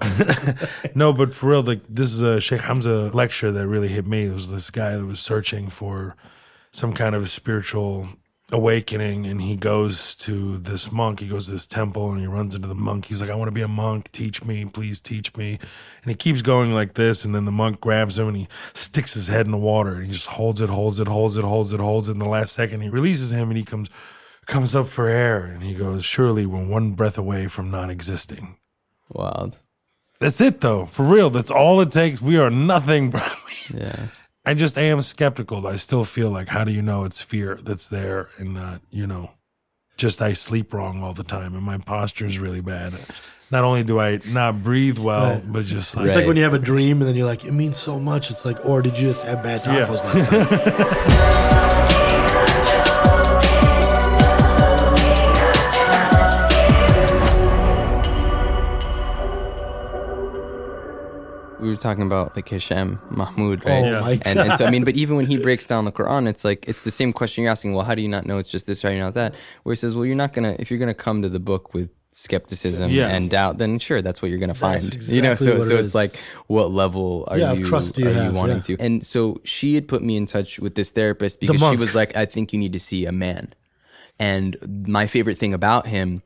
no, 0.96 1.14
but 1.14 1.34
for 1.34 1.50
real, 1.50 1.62
like 1.62 1.80
this 1.90 2.12
is 2.12 2.22
a 2.22 2.42
Sheikh 2.42 2.62
Hamza 2.64 3.10
lecture 3.14 3.52
that 3.54 3.68
really 3.68 3.88
hit 3.88 4.06
me. 4.06 4.26
There 4.26 4.34
was 4.34 4.50
this 4.50 4.70
guy 4.70 4.98
that 4.98 5.06
was 5.06 5.20
searching 5.22 5.70
for 5.70 6.16
some 6.72 6.94
kind 6.94 7.16
of 7.16 7.30
spiritual 7.30 8.08
awakening, 8.54 9.26
and 9.26 9.42
he 9.42 9.56
goes 9.56 10.14
to 10.16 10.58
this 10.58 10.92
monk. 10.92 11.22
He 11.22 11.28
goes 11.28 11.46
to 11.46 11.52
this 11.52 11.68
temple, 11.68 12.12
and 12.12 12.20
he 12.20 12.28
runs 12.28 12.54
into 12.54 12.68
the 12.68 12.76
monk. 12.76 13.06
He's 13.06 13.22
like, 13.22 13.30
"I 13.30 13.36
want 13.36 13.48
to 13.48 13.54
be 13.54 13.62
a 13.62 13.68
monk. 13.68 14.12
Teach 14.12 14.44
me, 14.44 14.66
please, 14.66 15.00
teach 15.00 15.36
me." 15.36 15.60
And 16.04 16.10
he 16.12 16.16
keeps 16.16 16.42
going 16.42 16.74
like 16.74 16.96
this, 16.96 17.24
and 17.24 17.34
then 17.34 17.46
the 17.46 17.52
monk 17.52 17.80
grabs 17.80 18.20
him 18.20 18.28
and 18.28 18.38
he 18.38 18.48
sticks 18.74 19.14
his 19.14 19.28
head 19.28 19.46
in 19.46 19.52
the 19.52 19.58
water, 19.58 19.96
and 19.96 20.06
he 20.06 20.12
just 20.12 20.28
holds 20.28 20.62
it, 20.62 20.70
holds 20.70 21.00
it, 21.00 21.08
holds 21.08 21.38
it, 21.38 21.44
holds 21.44 21.74
it, 21.74 21.80
holds 21.80 22.10
it. 22.10 22.14
In 22.14 22.20
the 22.20 22.26
last 22.28 22.54
second, 22.54 22.82
he 22.82 22.90
releases 22.90 23.32
him, 23.32 23.50
and 23.50 23.58
he 23.58 23.64
comes 23.64 23.90
comes 24.48 24.76
up 24.76 24.88
for 24.88 25.08
air, 25.08 25.46
and 25.46 25.64
he 25.64 25.74
goes, 25.74 26.04
"Surely 26.04 26.46
we're 26.46 26.66
one 26.66 26.92
breath 26.92 27.18
away 27.18 27.48
from 27.48 27.72
non-existing." 27.72 28.58
wild. 29.14 29.58
That's 30.20 30.40
it, 30.40 30.62
though. 30.62 30.86
For 30.86 31.04
real, 31.04 31.30
that's 31.30 31.52
all 31.52 31.82
it 31.82 31.92
takes. 31.92 32.22
We 32.22 32.38
are 32.38 32.50
nothing, 32.50 33.10
bro. 33.10 33.22
Yeah, 33.74 34.08
I 34.46 34.54
just 34.56 34.78
am 34.78 35.02
skeptical. 35.02 35.68
I 35.68 35.76
still 35.76 36.04
feel 36.04 36.30
like, 36.32 36.48
how 36.48 36.64
do 36.64 36.72
you 36.72 36.82
know 36.82 37.04
it's 37.04 37.22
fear 37.22 37.60
that's 37.62 37.88
there 37.88 38.30
and 38.38 38.54
not, 38.56 38.82
you 38.90 39.06
know, 39.06 39.32
just 39.98 40.20
I 40.22 40.34
sleep 40.34 40.74
wrong 40.74 41.04
all 41.04 41.14
the 41.14 41.24
time 41.24 41.54
and 41.56 41.64
my 41.64 41.78
posture 41.78 42.26
is 42.26 42.40
really 42.40 42.62
bad. 42.62 42.94
Not 43.52 43.64
only 43.64 43.84
do 43.84 44.00
I 44.00 44.20
not 44.32 44.64
breathe 44.64 44.98
well, 44.98 45.36
Right. 45.36 45.44
but 45.52 45.66
just 45.66 45.96
like, 45.96 46.08
It's 46.08 46.16
like 46.16 46.26
when 46.26 46.38
you 46.38 46.44
have 46.44 46.54
a 46.56 46.60
dream 46.60 47.02
and 47.02 47.08
then 47.08 47.16
you're 47.16 47.26
like, 47.28 47.46
it 47.46 47.52
means 47.52 47.78
so 47.78 48.00
much. 48.00 48.32
It's 48.32 48.46
like, 48.46 48.66
or 48.66 48.82
did 48.82 48.98
you 48.98 49.10
just 49.10 49.24
have 49.26 49.44
bad 49.44 49.64
Yeah. 49.66 49.86
tacos 49.86 50.04
last 50.04 50.32
night? 50.32 50.48
we 61.62 61.70
were 61.70 61.76
talking 61.76 62.04
about 62.04 62.36
like 62.36 62.50
Hashem 62.50 63.00
Mahmoud, 63.10 63.64
Oh 63.66 63.70
right? 63.70 63.86
Yeah. 63.86 64.00
my 64.02 64.12
and, 64.12 64.24
god! 64.24 64.38
and 64.48 64.58
so 64.58 64.66
I 64.66 64.72
mean, 64.72 64.84
but 64.84 64.96
even 64.96 65.16
when 65.16 65.26
he 65.28 65.38
breaks 65.38 65.68
down 65.68 65.86
the 65.86 65.92
Quran, 65.92 66.28
it's 66.28 66.44
like 66.44 66.66
it's 66.68 66.82
the 66.84 66.92
same 66.92 67.14
question 67.14 67.44
you're 67.44 67.52
asking. 67.52 67.74
Well, 67.74 67.86
how 67.86 67.96
do 67.96 68.02
you 68.02 68.10
not 68.10 68.26
know 68.26 68.38
it's 68.38 68.50
just 68.50 68.68
this? 68.68 68.82
How 68.82 68.90
do 68.90 68.96
you 68.96 69.02
not 69.02 69.14
that? 69.14 69.36
Where 69.64 69.74
he 69.74 69.78
says, 69.78 69.96
well, 69.96 70.06
you're 70.06 70.16
not 70.16 70.34
gonna 70.34 70.56
if 70.60 70.70
you're 70.72 70.80
gonna 70.80 70.94
come 70.94 71.22
to 71.22 71.30
the 71.30 71.40
book 71.40 71.74
with 71.74 71.90
skepticism 72.14 72.92
Yeah. 72.92 73.08
and 73.08 73.30
doubt, 73.30 73.58
then 73.58 73.80
sure, 73.80 74.02
that's 74.02 74.22
what 74.22 74.32
you're 74.32 74.40
gonna 74.40 74.54
find. 74.54 74.82
That's 74.84 75.08
you 75.08 75.22
know, 75.22 75.36
so 75.36 75.62
so 75.62 75.76
it 75.76 75.86
it's 75.86 75.96
like 75.96 76.12
what 76.48 76.72
level 76.72 77.26
are 77.30 77.38
Yeah, 77.38 77.54
you 77.54 77.64
trust 77.64 77.98
you 77.98 78.10
are 78.10 78.14
have, 78.14 78.26
you 78.26 78.38
wanting 78.38 78.62
to? 78.62 78.76
And 78.80 79.06
so 79.06 79.40
she 79.46 79.76
had 79.76 79.88
put 79.88 80.02
me 80.04 80.18
in 80.18 80.26
touch 80.26 80.60
with 80.60 80.76
this 80.76 80.90
therapist 80.92 81.40
because 81.40 81.62
she 81.62 81.78
was 81.78 81.96
like, 81.96 82.16
I 82.16 82.26
think 82.26 82.52
you 82.52 82.60
need 82.60 82.74
to 82.74 82.80
see 82.80 83.06
a 83.06 83.12
man. 83.12 83.54
And 84.20 84.58
my 84.88 85.08
favorite 85.08 85.38
thing 85.38 85.54
about 85.54 85.88
him 85.88 86.22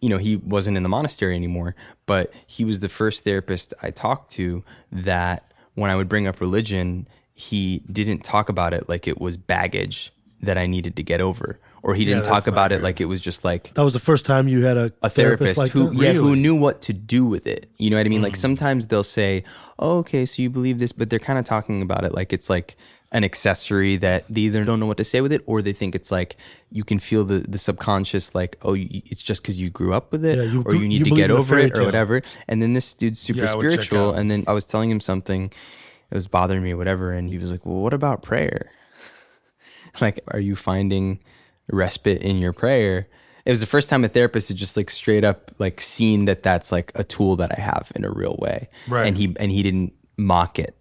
you 0.00 0.08
know, 0.08 0.18
he 0.18 0.36
wasn't 0.36 0.76
in 0.76 0.82
the 0.82 0.88
monastery 0.88 1.36
anymore, 1.36 1.74
but 2.06 2.32
he 2.46 2.64
was 2.64 2.80
the 2.80 2.88
first 2.88 3.24
therapist 3.24 3.74
I 3.82 3.90
talked 3.90 4.30
to 4.32 4.64
that 4.90 5.52
when 5.74 5.90
I 5.90 5.96
would 5.96 6.08
bring 6.08 6.26
up 6.26 6.40
religion, 6.40 7.06
he 7.34 7.80
didn't 7.90 8.24
talk 8.24 8.48
about 8.48 8.72
it 8.74 8.88
like 8.88 9.06
it 9.06 9.20
was 9.20 9.36
baggage 9.36 10.12
that 10.42 10.56
I 10.56 10.66
needed 10.66 10.96
to 10.96 11.02
get 11.02 11.20
over, 11.20 11.58
or 11.82 11.94
he 11.94 12.04
didn't 12.06 12.24
that's 12.24 12.44
talk 12.44 12.46
about 12.46 12.72
it 12.72 12.82
like 12.82 12.98
it 13.00 13.04
was 13.04 13.20
just 13.20 13.44
like 13.44 13.74
That 13.74 13.84
was 13.84 13.92
the 13.92 13.98
first 13.98 14.24
time 14.24 14.48
you 14.48 14.64
had 14.64 14.76
a, 14.78 14.92
a 15.02 15.10
therapist, 15.10 15.58
like 15.58 15.70
who 15.70 15.92
yeah 15.94 16.12
who 16.14 16.34
knew 16.34 16.54
what 16.54 16.80
to 16.82 16.94
do 16.94 17.26
with 17.26 17.46
it. 17.46 17.70
You 17.76 17.90
know 17.90 17.98
what 17.98 18.06
I 18.06 18.08
mean? 18.08 18.22
Like 18.22 18.32
Mm. 18.32 18.36
sometimes 18.36 18.86
they'll 18.86 19.02
say, 19.02 19.44
oh, 19.78 19.98
"Okay, 19.98 20.24
so 20.24 20.40
you 20.40 20.48
believe 20.48 20.78
this," 20.78 20.92
but 20.92 21.10
they're 21.10 21.18
kind 21.18 21.38
of 21.38 21.44
talking 21.44 21.82
about 21.82 22.04
it 22.04 22.14
like 22.14 22.32
it's 22.32 22.48
like 22.48 22.76
an 23.12 23.24
accessory 23.24 23.96
that 23.96 24.24
they 24.28 24.42
either 24.42 24.64
don't 24.64 24.78
know 24.78 24.86
what 24.86 24.96
to 24.96 25.04
say 25.04 25.20
with 25.20 25.32
it, 25.32 25.42
or 25.46 25.62
they 25.62 25.72
think 25.72 25.94
it's 25.94 26.12
like 26.12 26.36
you 26.70 26.84
can 26.84 26.98
feel 26.98 27.24
the 27.24 27.40
the 27.40 27.58
subconscious 27.58 28.34
like, 28.34 28.56
oh, 28.62 28.74
you, 28.74 29.02
it's 29.06 29.22
just 29.22 29.42
because 29.42 29.60
you 29.60 29.70
grew 29.70 29.94
up 29.94 30.12
with 30.12 30.24
it, 30.24 30.38
Yeah, 30.38 30.44
you 30.44 30.62
or 30.64 30.74
you 30.74 30.86
need 30.86 31.00
you 31.00 31.04
to 31.06 31.10
get 31.10 31.30
over 31.30 31.58
it, 31.58 31.76
or 31.76 31.84
whatever. 31.84 32.22
And 32.46 32.62
then 32.62 32.72
this 32.72 32.94
dude's 32.94 33.18
super 33.18 33.40
Yeah, 33.40 33.52
I 33.52 33.54
would 33.56 33.70
check 33.70 33.82
spiritual, 33.82 34.12
and 34.12 34.30
then 34.30 34.44
I 34.46 34.52
was 34.52 34.66
telling 34.66 34.90
him 34.90 35.00
something 35.00 35.48
that 35.48 36.14
was 36.14 36.28
bothering 36.28 36.62
me, 36.62 36.72
or 36.72 36.76
whatever, 36.76 37.12
and 37.12 37.28
he 37.28 37.38
was 37.38 37.50
like, 37.50 37.66
"Well, 37.66 37.76
what 37.76 37.94
about 37.94 38.22
prayer?" 38.22 38.70
like, 40.00 40.20
are 40.28 40.40
you 40.40 40.54
finding 40.54 41.18
respite 41.68 42.22
in 42.22 42.38
your 42.38 42.52
prayer? 42.52 43.08
It 43.44 43.50
was 43.50 43.60
the 43.60 43.66
first 43.66 43.90
time 43.90 44.04
a 44.04 44.08
therapist 44.08 44.48
had 44.48 44.56
just 44.56 44.76
like 44.76 44.90
straight 44.90 45.24
up 45.24 45.50
like 45.58 45.80
seen 45.80 46.26
that 46.26 46.42
that's 46.42 46.70
like 46.70 46.92
a 46.94 47.02
tool 47.02 47.36
that 47.36 47.56
I 47.56 47.60
have 47.60 47.90
in 47.96 48.04
a 48.04 48.10
real 48.10 48.36
way, 48.38 48.68
Right. 48.86 49.06
And 49.06 49.16
he 49.16 49.34
and 49.40 49.50
he 49.50 49.64
didn't 49.64 49.94
mock 50.16 50.58
it, 50.60 50.76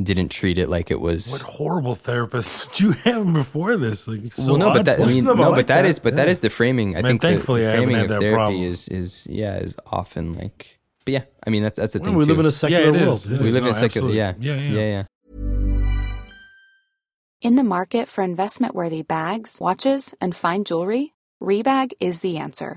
didn't 0.00 0.28
treat 0.28 0.58
it 0.58 0.68
like 0.68 0.90
it 0.90 1.00
was. 1.00 1.30
What 1.30 1.40
horrible 1.42 1.94
therapists 1.94 2.70
did 2.72 2.80
you 2.80 2.92
have 2.92 3.32
before 3.32 3.76
this? 3.76 4.06
Like, 4.06 4.20
so 4.24 4.52
well, 4.52 4.58
no, 4.58 4.68
but 4.70 4.80
odd 4.80 4.84
that 4.86 5.00
I 5.00 5.06
mean, 5.06 5.08
Most 5.08 5.18
of 5.18 5.24
them 5.26 5.38
no, 5.38 5.44
but 5.44 5.56
like 5.56 5.66
that 5.68 5.82
that, 5.82 5.88
is, 5.88 5.98
but 5.98 6.14
yeah. 6.14 6.24
is 6.24 6.40
the 6.40 6.50
framing. 6.50 6.96
I 6.96 7.02
Man, 7.02 7.12
think 7.12 7.20
the- 7.22 7.28
thankfully 7.28 7.62
the 7.62 7.68
I 7.68 7.70
haven't 7.72 7.84
framing 7.86 7.96
had 7.96 8.04
of 8.04 8.08
that 8.10 8.20
therapy 8.20 8.34
problem. 8.34 8.62
is 8.62 8.88
is 8.88 9.26
yeah 9.28 9.56
is 9.56 9.74
often 9.86 10.34
like, 10.34 10.78
but 11.04 11.12
yeah, 11.14 11.22
I 11.46 11.50
mean 11.50 11.62
that's 11.62 11.78
that's 11.78 11.92
the 11.94 12.00
Well, 12.00 12.10
thing. 12.10 12.18
we 12.18 12.24
live 12.26 12.38
in 12.38 12.46
a 12.46 12.50
secular 12.50 12.82
it 12.88 12.92
world. 12.92 13.14
is. 13.14 13.26
It 13.26 13.40
we 13.40 13.48
is. 13.48 13.54
live 13.54 13.64
in 13.64 13.70
a 13.70 13.74
secular, 13.74 14.08
absolutely. 14.10 14.18
yeah, 14.18 14.34
yeah, 14.38 14.54
yeah. 14.54 14.80
yeah, 14.80 14.88
yeah. 14.90 15.04
In 17.42 17.54
the 17.56 17.64
market 17.64 18.08
for 18.08 18.22
investment 18.24 18.74
worthy 18.74 19.02
bags, 19.02 19.58
watches, 19.60 20.14
and 20.20 20.34
fine 20.34 20.64
jewelry, 20.64 21.14
Rebag 21.42 21.92
is 22.00 22.20
the 22.20 22.38
answer. 22.38 22.76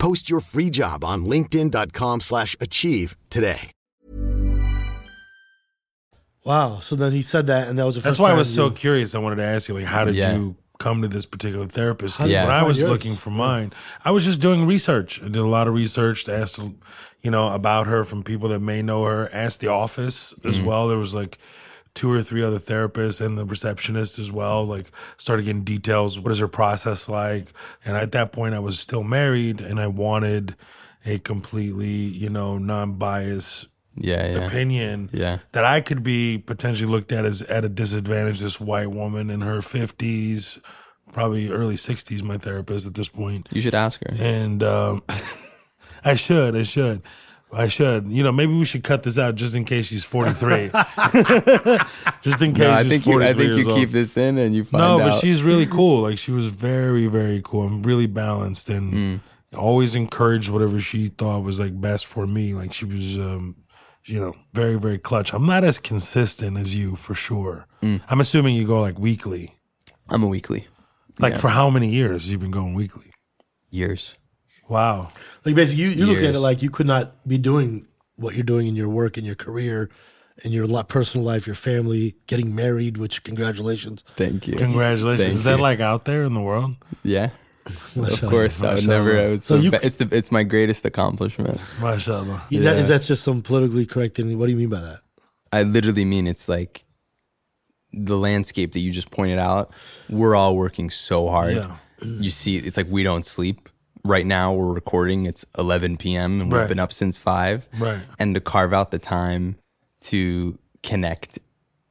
Post 0.00 0.28
your 0.28 0.40
free 0.40 0.70
job 0.70 1.04
on 1.04 1.24
linkedin.com 1.26 2.20
slash 2.20 2.56
achieve 2.58 3.16
today. 3.28 3.70
Wow. 6.44 6.78
So 6.78 6.96
then 6.96 7.12
he 7.12 7.20
said 7.22 7.46
that, 7.48 7.68
and 7.68 7.78
that 7.78 7.84
was 7.84 7.96
the 7.96 8.00
That's 8.00 8.12
first 8.16 8.20
why 8.20 8.28
I 8.28 8.30
time 8.30 8.38
was 8.38 8.52
so 8.52 8.64
you- 8.66 8.70
curious. 8.72 9.14
I 9.14 9.18
wanted 9.18 9.36
to 9.36 9.44
ask 9.44 9.68
you, 9.68 9.74
like, 9.74 9.84
how 9.84 10.04
did 10.06 10.14
Yeah. 10.14 10.34
you 10.34 10.56
come 10.78 11.02
to 11.02 11.08
this 11.08 11.26
particular 11.26 11.66
therapist? 11.66 12.16
How 12.16 12.24
did 12.24 12.32
you 12.32 12.38
When 12.38 12.50
I 12.50 12.62
was 12.62 12.78
yours? 12.78 12.90
looking 12.90 13.14
for 13.14 13.28
mine, 13.30 13.74
I 14.02 14.10
was 14.10 14.24
just 14.24 14.40
doing 14.40 14.66
research. 14.66 15.20
I 15.22 15.26
did 15.26 15.36
a 15.36 15.46
lot 15.46 15.68
of 15.68 15.74
research 15.74 16.24
to 16.24 16.34
ask, 16.34 16.58
you 17.22 17.30
know, 17.30 17.48
about 17.52 17.86
her 17.86 18.02
from 18.04 18.22
people 18.22 18.48
that 18.48 18.60
may 18.60 18.80
know 18.80 19.04
her. 19.04 19.28
Asked 19.34 19.60
the 19.60 19.68
office 19.68 20.32
as 20.42 20.56
Mm-hmm. 20.56 20.66
well. 20.66 20.88
There 20.88 20.96
was 20.96 21.12
like 21.12 21.36
two 21.94 22.10
or 22.10 22.22
three 22.22 22.42
other 22.42 22.58
therapists 22.58 23.20
and 23.24 23.36
the 23.36 23.44
receptionist 23.44 24.18
as 24.18 24.30
well. 24.30 24.64
Like, 24.64 24.90
started 25.16 25.44
getting 25.44 25.64
details. 25.64 26.18
What 26.18 26.32
is 26.32 26.38
her 26.38 26.48
process 26.48 27.08
like? 27.08 27.48
And 27.84 27.96
at 27.96 28.12
that 28.12 28.32
point, 28.32 28.54
I 28.54 28.58
was 28.60 28.78
still 28.78 29.02
married, 29.02 29.60
and 29.60 29.80
I 29.80 29.86
wanted 29.88 30.54
a 31.04 31.18
completely, 31.18 31.88
you 31.92 32.28
know, 32.30 32.58
non-biased 32.58 33.68
yeah, 33.96 34.26
yeah. 34.26 34.46
opinion 34.46 35.08
Yeah. 35.12 35.38
that 35.52 35.64
I 35.64 35.80
could 35.80 36.02
be 36.02 36.38
potentially 36.38 36.90
looked 36.90 37.10
at 37.12 37.24
as 37.24 37.42
at 37.42 37.64
a 37.64 37.68
disadvantage. 37.68 38.40
This 38.40 38.60
white 38.60 38.90
woman 38.90 39.30
in 39.30 39.40
her 39.40 39.60
fifties, 39.62 40.58
probably 41.12 41.50
early 41.50 41.76
sixties, 41.76 42.22
my 42.22 42.38
therapist 42.38 42.86
at 42.86 42.94
this 42.94 43.08
point, 43.08 43.48
You 43.52 43.60
should 43.60 43.74
ask 43.74 44.00
her. 44.06 44.14
and 44.18 44.62
um, 44.62 45.02
I 46.04 46.14
should, 46.14 46.54
I 46.56 46.62
should. 46.62 47.02
I 47.52 47.66
should, 47.68 48.06
you 48.12 48.22
know, 48.22 48.30
maybe 48.32 48.52
we 48.56 48.64
should 48.64 48.84
cut 48.84 49.02
this 49.02 49.18
out 49.18 49.34
just 49.34 49.54
in 49.56 49.64
case 49.64 49.86
she's 49.86 50.04
forty 50.04 50.32
three. 50.32 50.70
just 52.22 52.40
in 52.42 52.52
case 52.52 52.58
No, 52.62 52.70
I 52.72 52.82
she's 52.82 52.88
think 52.90 53.06
you. 53.06 53.22
I 53.22 53.32
think 53.32 53.54
you 53.56 53.64
old. 53.66 53.74
keep 53.74 53.90
this 53.90 54.16
in 54.16 54.38
and 54.38 54.54
you 54.54 54.64
find 54.64 54.80
No, 54.82 54.94
out. 54.94 54.98
No, 54.98 55.04
but 55.10 55.18
she's 55.20 55.42
really 55.42 55.66
cool. 55.78 56.02
Like 56.02 56.18
she 56.18 56.32
was 56.32 56.46
very, 56.46 57.06
very 57.06 57.40
cool 57.44 57.66
and 57.66 57.84
really 57.84 58.06
balanced 58.06 58.68
and 58.68 58.92
Mm. 58.92 59.20
always 59.56 59.94
encouraged 59.94 60.48
whatever 60.50 60.80
she 60.80 61.08
thought 61.08 61.42
was 61.42 61.58
like 61.58 61.80
best 61.80 62.06
for 62.06 62.26
me. 62.26 62.54
Like 62.54 62.72
she 62.72 62.84
was, 62.84 63.18
um, 63.18 63.56
you 64.04 64.20
know, 64.20 64.34
very, 64.54 64.78
very 64.78 64.98
clutch. 64.98 65.32
I'm 65.34 65.46
not 65.46 65.64
as 65.64 65.78
consistent 65.78 66.56
as 66.56 66.74
you 66.74 66.94
for 66.96 67.14
sure. 67.14 67.66
Mm. 67.82 68.00
I'm 68.08 68.20
assuming 68.20 68.54
you 68.54 68.66
go 68.66 68.80
like 68.80 68.98
weekly. 68.98 69.56
I'm 70.08 70.22
a 70.22 70.26
weekly 70.28 70.66
Like 71.18 71.34
Yeah. 71.34 71.38
for 71.40 71.48
how 71.48 71.70
many 71.70 71.90
years 71.90 72.30
you've 72.30 72.40
been 72.40 72.50
going 72.50 72.74
weekly? 72.74 73.12
years. 73.72 74.16
Wow. 74.70 75.10
Like 75.44 75.54
basically, 75.56 75.82
you, 75.82 75.90
you 75.90 76.06
look 76.06 76.18
at 76.22 76.34
it 76.34 76.38
like 76.40 76.62
you 76.62 76.70
could 76.70 76.86
not 76.86 77.26
be 77.28 77.36
doing 77.38 77.86
what 78.16 78.34
you're 78.34 78.44
doing 78.44 78.66
in 78.68 78.76
your 78.76 78.88
work, 78.88 79.18
in 79.18 79.24
your 79.24 79.34
career, 79.34 79.90
in 80.44 80.52
your 80.52 80.66
personal 80.84 81.26
life, 81.26 81.46
your 81.46 81.56
family, 81.56 82.14
getting 82.28 82.54
married. 82.54 82.96
Which 82.96 83.24
congratulations. 83.24 84.02
Thank 84.16 84.46
you. 84.46 84.54
Congratulations. 84.54 85.24
Thank 85.26 85.34
Is 85.34 85.44
that 85.44 85.56
you. 85.56 85.62
like 85.62 85.80
out 85.80 86.04
there 86.04 86.22
in 86.22 86.34
the 86.34 86.40
world? 86.40 86.76
Yeah. 87.02 87.30
Mashallah, 87.96 88.08
of 88.12 88.20
course, 88.30 88.62
I 88.62 88.74
would 88.74 88.86
never. 88.88 89.18
I 89.18 89.28
would, 89.30 89.42
So 89.42 89.56
so 89.56 89.60
you- 89.60 89.70
it's 89.82 89.96
the 89.96 90.08
it's 90.12 90.30
my 90.30 90.44
greatest 90.44 90.84
accomplishment. 90.86 91.58
MashaAllah. 91.80 92.40
Is 92.52 92.62
that, 92.64 92.74
Yeah. 92.74 92.80
is 92.80 92.88
that 92.88 93.02
just 93.02 93.22
some 93.24 93.42
politically 93.42 93.86
correct 93.86 94.16
thing? 94.16 94.38
What 94.38 94.46
do 94.46 94.52
you 94.52 94.58
mean 94.58 94.70
by 94.70 94.80
that? 94.80 95.00
I 95.52 95.64
literally 95.64 96.04
mean 96.04 96.26
it's 96.28 96.48
like 96.48 96.84
the 97.92 98.16
landscape 98.16 98.72
that 98.72 98.80
you 98.80 98.92
just 98.92 99.10
pointed 99.10 99.38
out. 99.40 99.72
We're 100.08 100.36
all 100.36 100.56
working 100.56 100.90
so 100.90 101.28
hard. 101.28 101.56
Yeah. 101.56 101.76
You 102.02 102.30
see, 102.30 102.56
it's 102.56 102.76
like 102.76 102.86
we 102.88 103.02
don't 103.02 103.26
sleep. 103.26 103.68
Right 104.04 104.26
now, 104.26 104.52
we're 104.52 104.72
recording. 104.72 105.26
It's 105.26 105.44
11 105.58 105.98
p.m. 105.98 106.40
and 106.40 106.50
we've 106.50 106.60
Right. 106.60 106.68
been 106.68 106.78
up 106.78 106.92
since 106.92 107.18
five. 107.18 107.68
Right. 107.78 108.00
And 108.18 108.34
to 108.34 108.40
carve 108.40 108.72
out 108.72 108.90
the 108.90 108.98
time 108.98 109.56
to 110.02 110.58
connect 110.82 111.38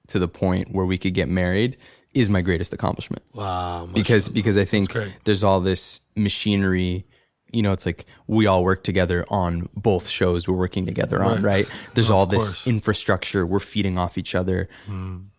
to 0.07 0.17
the 0.17 0.27
point 0.27 0.71
where 0.71 0.85
we 0.87 0.97
could 0.97 1.13
get 1.13 1.29
married 1.29 1.77
is 2.15 2.27
my 2.29 2.41
greatest 2.41 2.73
accomplishment. 2.73 3.21
Wow. 3.35 3.87
because 3.93 4.27
because 4.29 4.57
I 4.57 4.65
think 4.65 4.95
there's 5.25 5.43
all 5.43 5.59
this 5.61 6.01
machinery. 6.15 7.05
You 7.51 7.61
know, 7.63 7.71
it's 7.73 7.85
like 7.85 8.05
we 8.27 8.45
all 8.47 8.63
work 8.63 8.83
together 8.83 9.25
on 9.29 9.69
both 9.75 10.07
shows 10.07 10.47
we're 10.47 10.55
working 10.57 10.85
together 10.87 11.23
on, 11.23 11.43
Right. 11.43 11.65
right? 11.67 11.71
There's 11.93 12.09
all 12.09 12.25
this 12.25 12.43
course. 12.43 12.67
Infrastructure 12.67 13.45
we're 13.45 13.59
feeding 13.59 13.97
off 13.99 14.17
each 14.17 14.33
other, 14.33 14.67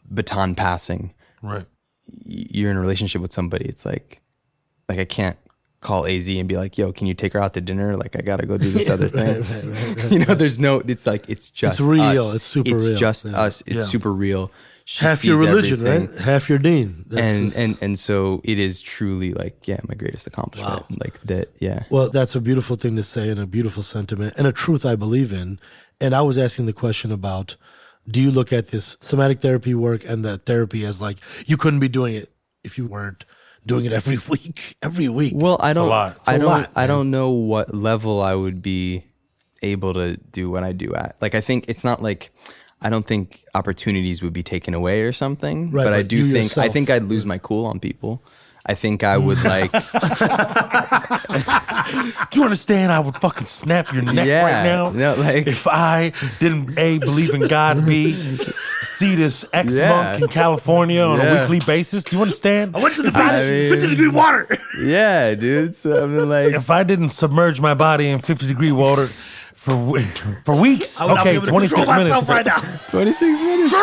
baton 0.08 0.54
passing. 0.54 1.14
Right. 1.42 1.66
You're 2.24 2.70
in 2.70 2.76
a 2.76 2.80
relationship 2.80 3.20
with 3.22 3.32
somebody. 3.32 3.64
It's 3.66 3.84
like, 3.84 4.20
like 4.88 4.98
I 5.00 5.04
can't 5.04 5.36
call 5.80 6.06
AZ 6.06 6.28
and 6.28 6.46
be 6.48 6.56
like, 6.56 6.76
"Yo, 6.76 6.92
can 6.92 7.06
you 7.06 7.14
take 7.14 7.32
her 7.32 7.42
out 7.42 7.54
to 7.54 7.60
dinner? 7.60 7.96
Like, 7.96 8.14
I 8.16 8.20
gotta 8.20 8.46
go 8.46 8.58
do 8.58 8.70
this 8.70 8.88
other 8.90 9.08
thing." 9.08 10.10
you 10.12 10.18
know, 10.24 10.34
there's 10.34 10.60
no. 10.60 10.80
It's 10.80 11.06
like 11.06 11.28
it's 11.28 11.50
just 11.50 11.80
it's 11.80 11.86
real. 11.86 12.26
us. 12.26 12.34
It's 12.34 12.44
super 12.44 12.76
It's 12.76 12.88
real. 12.88 12.96
just 12.98 13.24
Yeah. 13.24 13.40
us. 13.40 13.62
It's 13.66 13.76
Yeah. 13.82 13.84
super 13.84 14.12
real. 14.12 14.50
She 14.84 15.04
Half 15.04 15.24
your 15.24 15.38
religion, 15.38 15.86
everything. 15.86 16.10
right? 16.16 16.24
Half 16.24 16.48
your 16.50 16.58
deen. 16.58 17.04
That's 17.08 17.22
and 17.22 17.44
just- 17.46 17.58
and 17.58 17.78
and 17.80 17.98
so 17.98 18.40
it 18.44 18.58
is 18.58 18.82
truly 18.82 19.32
like 19.32 19.66
yeah, 19.68 19.78
my 19.88 19.94
greatest 19.94 20.26
accomplishment. 20.26 20.84
Like 21.00 21.20
that, 21.22 21.50
yeah. 21.60 21.84
Well, 21.90 22.08
that's 22.10 22.34
a 22.34 22.40
beautiful 22.40 22.76
thing 22.76 22.96
to 22.96 23.02
say 23.02 23.28
and 23.30 23.38
a 23.40 23.46
beautiful 23.46 23.82
sentiment 23.82 24.34
and 24.36 24.46
a 24.46 24.52
truth 24.52 24.84
I 24.84 24.96
believe 24.96 25.32
in. 25.32 25.58
And 26.00 26.14
I 26.14 26.22
was 26.22 26.36
asking 26.38 26.66
the 26.66 26.72
question 26.72 27.12
about 27.12 27.56
do 28.08 28.20
you 28.20 28.30
look 28.32 28.52
at 28.52 28.68
this 28.68 28.96
somatic 29.00 29.40
therapy 29.40 29.74
work 29.74 30.02
and 30.08 30.24
the 30.24 30.38
therapy 30.38 30.84
as 30.84 31.00
like 31.00 31.18
you 31.46 31.56
couldn't 31.56 31.78
be 31.80 31.88
doing 31.88 32.14
it 32.16 32.32
if 32.64 32.76
you 32.76 32.86
weren't 32.86 33.24
doing 33.66 33.84
it 33.84 33.92
every 33.92 34.18
week, 34.28 34.76
every 34.82 35.08
week? 35.08 35.32
Well, 35.36 35.58
I 35.60 35.72
don't. 35.72 35.88
It's 36.16 36.28
don't. 36.38 36.44
lot, 36.44 36.70
I 36.74 36.86
don't 36.86 37.10
know 37.10 37.30
what 37.30 37.74
level 37.74 38.22
I 38.22 38.34
would 38.34 38.62
be 38.62 39.04
able 39.62 39.94
to 39.94 40.16
do 40.16 40.50
what 40.50 40.64
I 40.64 40.72
do 40.72 40.94
at. 40.94 41.16
Like, 41.20 41.34
I 41.34 41.40
think 41.40 41.66
it's 41.68 41.84
not 41.84 42.02
like. 42.02 42.30
I 42.82 42.88
don't 42.88 43.06
think 43.06 43.44
opportunities 43.54 44.22
would 44.22 44.32
be 44.32 44.42
taken 44.42 44.72
away 44.72 45.02
or 45.02 45.12
something. 45.12 45.70
Right, 45.70 45.84
but 45.84 45.92
I 45.92 46.02
do 46.02 46.24
think. 46.24 46.56
I 46.56 46.70
think 46.70 46.88
I'd 46.88 47.04
lose 47.04 47.26
my 47.26 47.36
cool 47.36 47.66
on 47.66 47.78
people. 47.78 48.22
I 48.66 48.74
think 48.74 49.02
I 49.02 49.16
would 49.16 49.42
like. 49.42 49.72
Do 52.30 52.38
you 52.38 52.44
understand? 52.44 52.92
I 52.92 53.00
would 53.00 53.14
fucking 53.16 53.44
snap 53.46 53.90
your 53.92 54.02
neck 54.02 54.26
Yeah, 54.26 54.42
right 54.44 54.62
now. 54.64 54.90
no, 54.90 55.14
like- 55.14 55.46
if 55.46 55.66
I 55.66 56.12
didn't 56.38 56.78
a 56.78 56.98
believe 56.98 57.32
in 57.34 57.48
God, 57.48 57.86
b 57.86 58.12
see 58.82 59.14
this 59.16 59.44
ex 59.52 59.68
monk 59.74 59.78
Yeah. 59.78 60.16
in 60.18 60.28
California 60.28 61.02
on 61.02 61.20
a 61.20 61.40
weekly 61.40 61.60
basis. 61.60 62.04
Do 62.04 62.16
you 62.16 62.22
understand? 62.22 62.76
I 62.76 62.82
went 62.82 62.94
to 62.96 63.02
the 63.02 63.12
I 63.14 63.32
50, 63.32 63.50
mean- 63.50 63.70
50 63.70 63.88
degree 63.88 64.08
water. 64.08 64.46
yeah, 64.82 65.34
dude. 65.34 65.74
So 65.76 66.04
I 66.04 66.06
mean, 66.06 66.28
like. 66.28 66.52
if 66.54 66.70
I 66.70 66.84
didn't 66.84 67.08
submerge 67.10 67.60
my 67.60 67.74
body 67.74 68.08
in 68.10 68.18
50 68.20 68.46
degree 68.46 68.72
water 68.72 69.06
for 69.54 69.98
for 70.44 70.54
weeks, 70.54 71.00
I 71.00 71.06
would 71.06 71.14
not 71.14 71.24
be 71.24 71.30
okay, 71.30 71.36
able 71.38 71.46
26 71.46 71.88
minutes. 71.88 72.10
myself 72.10 72.28
right 72.28 72.46
now. 72.46 72.60
26 72.88 73.38
minutes. 73.40 73.74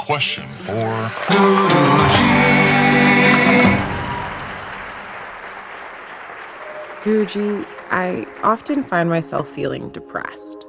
Question 0.00 0.46
for 0.64 1.10
Gucci, 7.02 7.66
I 7.90 8.26
often 8.42 8.82
find 8.82 9.08
myself 9.08 9.48
feeling 9.48 9.90
depressed. 9.90 10.66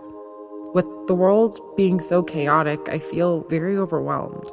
With 0.74 0.86
the 1.08 1.14
world 1.14 1.60
being 1.76 2.00
so 2.00 2.24
chaotic, 2.24 2.80
I 2.90 3.00
feel 3.00 3.42
very 3.50 3.78
overwhelmed. 3.78 4.50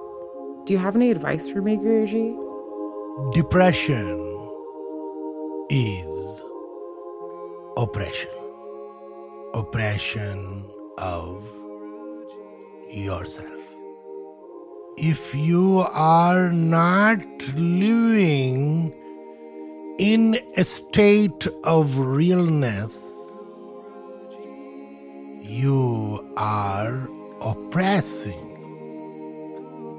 Do 0.65 0.73
you 0.73 0.79
have 0.79 0.97
any 0.97 1.11
advice 1.11 1.49
for 1.49 1.61
me, 1.63 1.77
Guruji? 1.77 2.37
Depression 3.33 4.07
is 5.71 6.43
oppression. 7.77 8.31
Oppression 9.55 10.65
of 10.99 11.49
yourself. 12.91 13.58
If 15.01 15.33
you 15.33 15.87
are 15.95 16.51
not 16.51 17.21
living 17.55 18.93
in 20.01 20.37
a 20.57 20.65
state 20.65 21.47
of 21.63 22.01
realness, 22.01 23.01
you 25.41 26.29
are 26.37 27.09
oppressing 27.41 28.45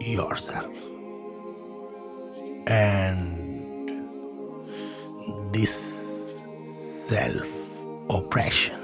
yourself. 0.02 0.76
And 2.68 3.90
this 5.54 6.44
self 6.68 7.86
oppression 8.10 8.82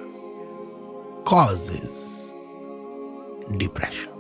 causes 1.26 2.34
depression. 3.58 4.15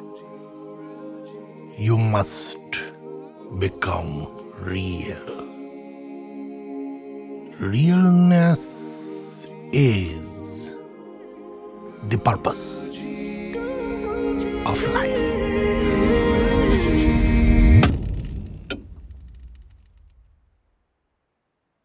You 1.77 1.97
must 1.97 2.57
become 3.59 4.27
real. 4.59 5.25
Realness 7.59 9.45
is 9.73 10.73
the 12.09 12.17
purpose 12.17 12.97
of 14.65 14.93
life. 14.93 15.21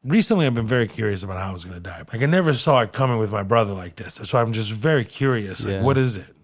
Recently, 0.03 0.47
I've 0.47 0.55
been 0.55 0.67
very 0.67 0.89
curious 0.89 1.23
about 1.23 1.37
how 1.39 1.51
I 1.51 1.53
was 1.53 1.65
going 1.65 1.75
to 1.75 1.81
die. 1.81 2.03
Like, 2.11 2.23
I 2.23 2.27
never 2.27 2.55
saw 2.55 2.81
it 2.81 2.93
coming 2.93 3.19
with 3.19 3.31
my 3.33 3.43
brother 3.43 3.75
like 3.75 3.97
this. 3.97 4.15
So 4.25 4.39
I'm 4.39 4.53
just 4.53 4.73
very 4.73 5.05
curious. 5.05 5.65
Like, 5.65 5.75
Yeah. 5.75 5.83
what 5.83 5.99
is 5.99 6.17
it? 6.17 6.35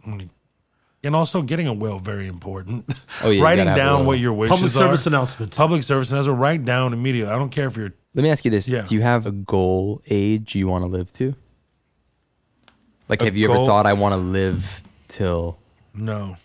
And 1.07 1.15
also, 1.15 1.41
getting 1.43 1.69
a 1.69 1.73
will, 1.73 2.01
very 2.01 2.27
important. 2.27 2.93
Oh, 3.23 3.31
yeah, 3.31 3.43
Writing 3.43 3.65
gotta 3.65 3.71
have 3.71 3.79
a 3.79 3.81
down 3.81 4.07
what 4.07 4.19
your 4.19 4.33
wishes 4.35 4.53
are. 4.53 4.57
Public 4.57 4.73
service 4.73 5.07
are. 5.07 5.11
announcement. 5.11 5.57
Public 5.57 5.83
service 5.85 6.11
announcement. 6.11 6.39
Write 6.39 6.65
down 6.65 6.93
immediately. 6.93 7.33
I 7.33 7.39
don't 7.39 7.51
care 7.51 7.67
if 7.67 7.77
you're. 7.77 7.93
Let 8.15 8.23
me 8.25 8.29
ask 8.31 8.45
you 8.45 8.51
this: 8.51 8.67
Yeah. 8.67 8.83
Do 8.83 8.95
you 8.97 9.03
have 9.03 9.25
a 9.25 9.31
goal 9.31 10.03
age 10.11 10.55
you 10.57 10.67
want 10.69 10.83
to 10.83 10.89
live 10.89 11.13
to? 11.13 11.35
Like, 13.09 13.23
A 13.23 13.27
have 13.27 13.37
you 13.37 13.51
ever 13.51 13.65
thought 13.65 13.87
I 13.87 13.93
want 13.93 14.15
to 14.15 14.17
live 14.17 14.83
till? 15.09 15.59
No. 15.95 16.37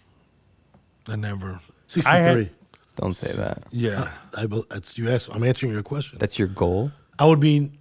I 1.08 1.16
never. 1.16 1.54
I 1.56 1.60
63. 1.88 2.20
had- 2.22 2.50
Don't 2.98 3.14
say 3.16 3.36
that. 3.36 3.64
yeah. 3.72 4.12
I, 4.38 4.46
bel- 4.46 4.66
that's 4.70 4.98
you 4.98 5.10
asked. 5.10 5.30
I'm 5.34 5.44
answering 5.44 5.72
your 5.74 5.82
question. 5.84 6.20
That's 6.20 6.38
your 6.38 6.48
goal. 6.48 6.92
I 7.18 7.26
would 7.26 7.40
be 7.40 7.72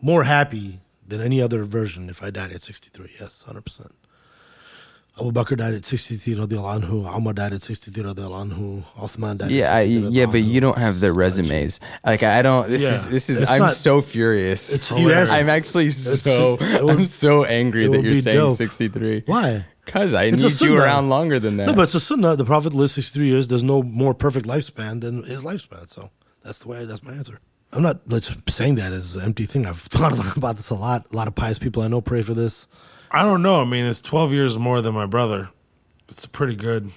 more 0.00 0.22
happy 0.24 0.80
than 1.06 1.20
any 1.20 1.42
other 1.42 1.64
version 1.64 2.08
if 2.08 2.22
I 2.22 2.30
died 2.30 2.52
at 2.52 2.62
63. 2.62 3.16
Yes, 3.20 3.44
100%. 3.46 3.90
Abu 5.20 5.32
Bakr 5.32 5.56
died 5.56 5.74
at 5.74 5.84
63 5.84 6.34
radiallahu 6.36 6.82
anhu. 6.82 7.16
Umar 7.16 7.32
died 7.32 7.52
at 7.52 7.62
63 7.62 8.04
radiallahu 8.04 8.52
anhu. 8.52 8.84
Uthman 8.98 9.38
died 9.38 9.50
Yeah, 9.50 9.66
at 9.70 9.76
I, 9.78 9.82
yeah, 9.82 10.26
but 10.26 10.42
you 10.42 10.60
don't 10.60 10.78
have 10.78 11.00
their 11.00 11.12
resumes. 11.12 11.80
Like, 12.04 12.22
I 12.22 12.42
don't. 12.42 12.68
This 12.68 12.82
Yeah. 12.82 12.90
is 12.94 13.08
this 13.08 13.30
is. 13.30 13.42
It's 13.42 13.50
I'm 13.50 13.60
not- 13.62 13.72
so 13.76 14.00
furious. 14.00 14.72
It's- 14.72 14.90
you 14.90 15.12
I'm 15.12 15.48
actually 15.48 15.90
so. 15.90 16.56
would- 16.60 16.90
I'm 16.90 17.04
so 17.04 17.44
angry 17.44 17.88
that 17.88 18.02
you're 18.02 18.14
saying 18.16 18.36
dope. 18.36 18.56
63. 18.56 19.24
Why? 19.26 19.66
Cause 19.86 20.12
I 20.12 20.24
It's 20.24 20.42
need 20.42 20.60
you 20.60 20.76
around 20.78 21.08
longer 21.08 21.40
than 21.40 21.56
that. 21.56 21.66
No, 21.68 21.72
but 21.74 21.82
it's 21.84 21.94
a 21.94 22.00
sunnah. 22.00 22.36
The 22.36 22.44
Prophet 22.44 22.74
lived 22.74 22.92
63 22.92 23.26
years. 23.26 23.48
There's 23.48 23.62
no 23.62 23.82
more 23.82 24.12
perfect 24.14 24.46
lifespan 24.46 25.00
than 25.00 25.22
his 25.24 25.42
lifespan. 25.44 25.88
So 25.88 26.10
that's 26.44 26.58
the 26.58 26.68
way, 26.68 26.84
that's 26.84 27.02
my 27.02 27.12
answer. 27.12 27.40
I'm 27.72 27.82
not 27.82 28.00
like, 28.06 28.24
saying 28.48 28.74
that 28.76 28.92
as 28.92 29.16
an 29.16 29.22
empty 29.22 29.46
thing. 29.46 29.66
I've 29.66 29.78
thought 29.96 30.12
about 30.36 30.56
this 30.56 30.68
a 30.70 30.74
lot. 30.74 31.06
A 31.12 31.16
lot 31.16 31.26
of 31.26 31.34
pious 31.34 31.58
people 31.58 31.82
I 31.82 31.88
know 31.88 32.00
pray 32.02 32.20
for 32.22 32.34
this. 32.34 32.68
I 33.10 33.24
don't 33.24 33.42
know. 33.42 33.60
I 33.62 33.64
mean, 33.64 33.86
it's 33.86 34.00
12 34.00 34.32
years 34.32 34.58
more 34.58 34.80
than 34.80 34.94
my 34.94 35.06
brother. 35.06 35.50
It's 36.08 36.26
pretty 36.26 36.56
good. 36.56 36.90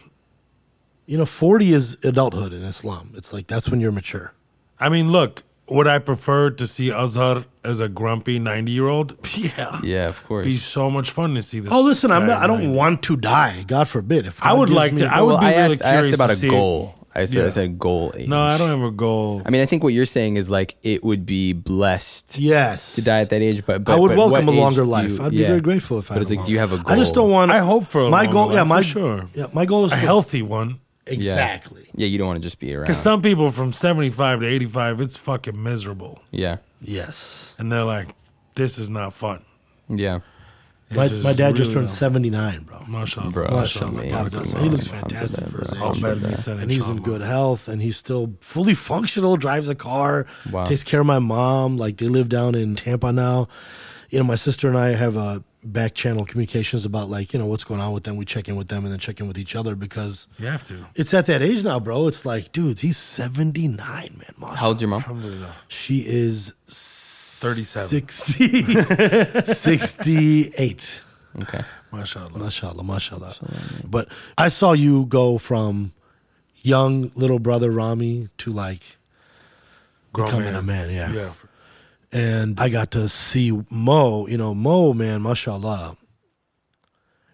You 1.06 1.18
know, 1.18 1.26
40 1.26 1.74
is 1.74 1.98
adulthood 2.04 2.54
in 2.54 2.64
Islam. 2.64 3.12
It's 3.16 3.34
like 3.34 3.48
that's 3.48 3.70
when 3.70 3.80
you're 3.82 3.92
mature. 3.92 4.34
I 4.80 4.90
mean, 4.90 5.12
look, 5.12 5.44
would 5.68 5.88
I 5.88 6.00
prefer 6.00 6.50
to 6.52 6.68
see 6.68 6.90
Azhar 6.92 7.46
as 7.64 7.80
a 7.80 7.88
grumpy 7.90 8.40
90 8.40 8.72
year 8.72 8.88
old? 8.88 9.18
Yeah. 9.38 9.80
yeah, 9.84 10.08
of 10.08 10.24
course. 10.26 10.46
Be 10.46 10.58
so 10.58 10.90
much 10.90 11.12
fun 11.12 11.34
to 11.36 11.42
see 11.42 11.60
this. 11.60 11.72
Oh, 11.74 11.82
listen, 11.82 12.12
I'm 12.12 12.28
not, 12.28 12.42
I 12.42 12.48
don't 12.48 12.60
90. 12.64 12.76
want 12.78 13.04
to 13.04 13.16
die. 13.18 13.64
God 13.68 13.88
forbid. 13.88 14.26
If 14.28 14.44
I 14.44 14.54
would 14.54 14.70
like 14.70 14.94
me- 14.94 15.00
to- 15.00 15.06
I 15.14 15.22
well, 15.22 15.36
would 15.38 15.40
be 15.42 15.46
I 15.48 15.50
really 15.62 15.74
asked, 15.74 15.84
I 15.84 15.88
asked 15.90 16.00
curious 16.00 16.16
about 16.16 16.28
to 16.28 16.34
a 16.34 16.36
see- 16.36 16.50
goal. 16.50 16.96
I 17.14 17.26
said, 17.26 17.46
I 17.46 17.50
said 17.50 17.78
goal 17.78 18.14
age. 18.16 18.28
No, 18.30 18.42
I 18.42 18.58
don't 18.58 18.70
have 18.70 18.82
a 18.88 18.92
goal. 18.92 19.42
I 19.46 19.50
mean, 19.50 19.62
I 19.62 19.66
think 19.66 19.84
what 19.84 19.94
you're 19.94 20.06
saying 20.06 20.38
is 20.38 20.50
like 20.50 20.78
it 20.82 21.04
would 21.04 21.26
be 21.26 21.52
blessed 21.54 22.38
Yes. 22.40 22.96
to 22.96 23.02
die 23.04 23.20
at 23.22 23.30
that 23.32 23.42
age, 23.42 23.66
but, 23.66 23.84
but 23.84 23.94
I 23.94 24.00
would 24.00 24.10
but 24.10 24.18
welcome 24.18 24.48
a 24.48 24.52
longer 24.52 24.86
life. 24.86 25.12
you- 25.12 25.24
I'd 25.24 25.32
be 25.32 25.38
yeah. 25.38 25.48
very 25.48 25.62
grateful 25.62 26.00
if 26.00 26.10
I. 26.12 26.16
But 26.16 26.22
it's 26.22 26.32
a 26.32 26.36
like, 26.36 26.46
do 26.46 26.52
you 26.54 26.60
have 26.60 26.72
a 26.72 26.78
goal? 26.78 26.86
I 26.94 26.96
just 26.98 27.14
don't 27.14 27.30
want. 27.30 27.52
I 27.52 27.60
hope 27.60 27.86
for 27.88 28.02
a 28.04 28.10
my 28.10 28.28
goal. 28.28 28.48
life, 28.48 28.56
yeah, 28.56 28.64
my 28.64 28.82
sure. 28.82 29.28
Yeah, 29.34 29.48
my 29.54 29.66
goal 29.66 29.86
is 29.86 29.92
a 29.92 29.96
to- 29.96 30.02
healthy 30.02 30.42
one. 30.42 30.80
Yeah. 31.08 31.14
Exactly. 31.16 31.90
Yeah, 31.96 32.08
you 32.08 32.18
don't 32.18 32.28
want 32.28 32.38
to 32.42 32.44
just 32.44 32.60
be 32.60 32.74
around. 32.74 32.84
Because 32.84 32.98
some 33.02 33.22
people 33.22 33.52
from 33.52 33.74
75 33.74 34.40
to 34.42 34.46
85, 34.48 35.02
it's 35.02 35.18
fucking 35.18 35.62
miserable. 35.62 36.20
yeah, 36.32 36.58
Yes. 36.80 37.56
And 37.60 37.72
they're 37.72 37.84
like, 37.84 38.08
this 38.56 38.78
is 38.78 38.90
not 38.90 39.12
fun. 39.14 39.44
yeah, 39.90 40.20
My, 40.92 41.08
my 41.24 41.30
is 41.32 41.38
dad 41.38 41.56
just 41.56 41.72
turned 41.72 41.90
79, 41.90 42.64
bro. 42.64 42.84
Mashallah. 42.88 43.32
bro. 43.32 43.44
Mashallah, 43.50 43.92
Mashallah, 43.94 44.10
God 44.10 44.34
mashallah. 44.36 44.64
He 44.64 44.70
looks 44.70 44.88
fantastic 44.88 45.48
for 45.50 45.60
his 45.62 45.72
age. 45.74 45.80
Ahmed 45.80 46.02
mashallah. 46.02 46.16
meets 46.30 46.46
that 46.46 46.58
and 46.60 46.72
he's 46.72 46.90
in 46.90 47.02
good 47.02 47.22
health 47.22 47.68
and 47.68 47.82
he's 47.82 47.98
still 47.98 48.34
fully 48.42 48.74
functional 48.74 49.38
drives 49.38 49.70
a 49.70 49.76
car 49.76 50.26
Wow. 50.52 50.66
takes 50.66 50.84
care 50.84 51.00
of 51.00 51.06
my 51.06 51.20
mom 51.20 51.78
like 51.78 51.98
they 51.98 52.08
live 52.08 52.28
down 52.30 52.56
in 52.56 52.76
tampa 52.76 53.12
now 53.14 53.48
you 54.10 54.18
know, 54.20 54.26
my 54.26 54.36
sister 54.36 54.68
and 54.68 54.78
I 54.78 54.90
have 54.90 55.16
a 55.16 55.42
back 55.64 55.94
channel 55.94 56.26
communications 56.26 56.84
about 56.84 57.10
like 57.10 57.32
you 57.32 57.40
know 57.40 57.46
what's 57.46 57.64
going 57.64 57.80
on 57.80 57.94
with 57.94 58.04
them. 58.04 58.18
We 58.18 58.26
check 58.26 58.50
in 58.50 58.58
with 58.58 58.68
them 58.68 58.84
and 58.84 58.92
then 58.92 59.00
check 59.00 59.22
in 59.22 59.28
with 59.30 59.38
each 59.38 59.56
other 59.56 59.74
because 59.74 60.28
You 60.38 60.48
have 60.48 60.66
to. 60.66 60.86
it's 60.96 61.14
at 61.14 61.28
that 61.28 61.42
age 61.42 61.64
now, 61.64 61.80
bro. 61.80 62.08
It's 62.10 62.26
like, 62.26 62.52
dude, 62.52 62.80
he's 62.80 62.98
seventy 62.98 63.70
nine, 63.70 64.16
man. 64.18 64.34
Mashallah. 64.38 64.58
How 64.58 64.68
old's 64.68 64.82
your 64.82 64.90
mom? 64.90 65.46
She 65.70 66.00
is 66.06 66.54
37. 67.42 68.08
60, 68.08 69.44
68. 69.54 71.02
Okay. 71.42 71.62
Mashallah. 71.92 72.38
Mashallah, 72.38 72.84
mashallah. 72.84 73.36
But 73.86 74.08
I 74.38 74.48
saw 74.50 74.74
you 74.74 75.06
go 75.06 75.38
from 75.38 75.94
young 76.62 77.12
little 77.16 77.40
brother 77.40 77.72
Ramy 77.72 78.30
to 78.40 78.52
like 78.52 78.98
Grown 80.14 80.28
becoming 80.28 80.46
man. 80.54 80.56
a 80.56 80.62
man, 80.62 80.90
yeah. 80.92 81.12
Yeah. 81.12 81.34
And 82.14 82.60
I 82.60 82.70
got 82.70 82.92
to 82.92 83.08
see 83.08 83.52
Mo, 83.70 84.28
you 84.28 84.38
know, 84.38 84.54
Mo, 84.54 84.94
man, 84.94 85.22
mashallah. 85.22 85.96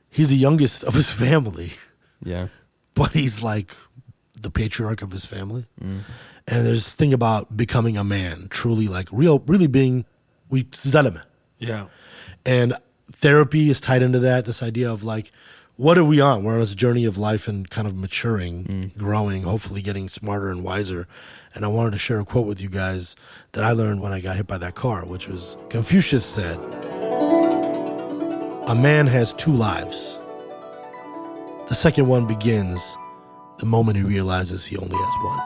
He's 0.09 0.29
the 0.29 0.35
youngest 0.37 0.83
of 0.83 0.93
his 0.93 1.11
family, 1.11 1.71
Yeah. 2.23 2.47
but 2.93 3.11
he's 3.13 3.41
like 3.43 3.71
the 4.41 4.51
patriarch 4.51 5.01
of 5.01 5.11
his 5.11 5.25
family. 5.25 5.65
Mm. 5.81 6.01
And 6.47 6.65
there's 6.65 6.83
this 6.85 6.93
thing 6.93 7.13
about 7.13 7.57
becoming 7.57 7.97
a 7.97 8.03
man, 8.03 8.47
truly 8.49 8.87
like 8.87 9.09
real, 9.11 9.39
really 9.39 9.67
being, 9.67 10.05
we, 10.49 10.63
zalama. 10.65 11.23
Yeah. 11.59 11.87
And 12.45 12.73
therapy 13.11 13.69
is 13.69 13.81
tied 13.81 14.01
into 14.01 14.19
that. 14.19 14.45
This 14.45 14.63
idea 14.63 14.91
of 14.91 15.03
like, 15.03 15.31
what 15.75 15.97
are 15.97 16.03
we 16.03 16.19
on? 16.19 16.43
We're 16.43 16.53
on 16.53 16.59
this 16.61 16.73
journey 16.73 17.05
of 17.05 17.17
life 17.17 17.47
and 17.47 17.69
kind 17.69 17.87
of 17.87 17.95
maturing, 17.95 18.91
growing, 18.97 19.43
hopefully 19.43 19.81
getting 19.83 20.09
smarter 20.09 20.49
and 20.49 20.63
wiser. 20.63 21.07
And 21.53 21.63
I 21.63 21.67
wanted 21.67 21.91
to 21.91 21.99
share 21.99 22.19
a 22.19 22.25
quote 22.25 22.47
with 22.47 22.61
you 22.61 22.69
guys 22.69 23.15
that 23.51 23.63
I 23.63 23.73
learned 23.73 24.01
when 24.01 24.11
I 24.11 24.19
got 24.19 24.37
hit 24.37 24.47
by 24.47 24.57
that 24.57 24.73
car, 24.73 25.05
which 25.05 25.27
was 25.27 25.55
Confucius 25.69 26.25
said, 26.25 26.57
A 28.67 28.75
man 28.75 29.05
has 29.05 29.33
two 29.33 29.51
lives. 29.51 30.17
The 31.67 31.75
second 31.75 32.07
one 32.07 32.25
begins 32.25 32.97
the 33.59 33.65
moment 33.65 33.97
he 33.97 34.03
realizes 34.03 34.65
he 34.65 34.77
only 34.77 34.95
has 34.95 35.13
one. 35.23 35.39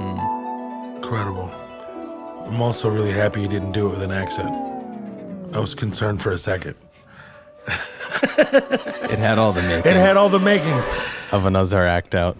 Mm. 0.00 0.96
Incredible. 0.96 1.50
I'm 2.46 2.60
also 2.60 2.90
really 2.90 3.12
happy 3.12 3.42
he 3.42 3.48
didn't 3.48 3.72
do 3.72 3.86
it 3.86 3.90
with 3.90 4.02
an 4.02 4.12
accent. 4.12 4.54
I 5.54 5.58
was 5.58 5.74
concerned 5.74 6.20
for 6.22 6.32
a 6.32 6.38
second. 6.38 6.74
It 9.10 9.18
had 9.18 9.38
all 9.38 9.52
the 9.52 9.62
makings. 9.62 9.86
It 9.86 9.96
had 9.96 10.16
all 10.16 10.28
the 10.28 10.38
makings. 10.38 10.84
of 11.32 11.44
an 11.46 11.56
Azhar 11.56 11.86
act 11.86 12.14
out. 12.14 12.36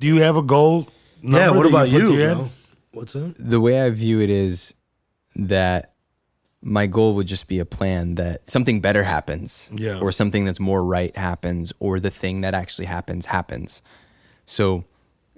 Do 0.00 0.08
you 0.08 0.16
have 0.16 0.36
a 0.36 0.42
goal? 0.42 0.88
Yeah, 1.22 1.50
what 1.50 1.66
about 1.66 1.88
put 1.88 2.10
you, 2.10 2.46
to 2.92 2.98
your 2.98 3.04
head? 3.04 3.12
bro? 3.14 3.30
What's 3.32 3.40
up? 3.40 3.48
The 3.50 3.60
way 3.60 3.82
I 3.82 3.90
view 3.90 4.20
it 4.20 4.30
is 4.30 4.74
that 5.36 5.92
my 6.64 6.86
goal 6.86 7.14
would 7.16 7.26
just 7.26 7.48
be 7.48 7.58
a 7.58 7.64
plan 7.64 8.14
that 8.14 8.48
something 8.48 8.80
better 8.80 9.02
happens, 9.02 9.68
Yeah. 9.74 9.98
or 9.98 10.12
something 10.12 10.44
that's 10.44 10.60
more 10.60 10.84
right 10.84 11.16
happens, 11.16 11.72
or 11.80 11.98
the 11.98 12.10
thing 12.10 12.40
that 12.42 12.54
actually 12.54 12.84
happens 12.86 13.26
happens. 13.26 13.82
So 14.44 14.84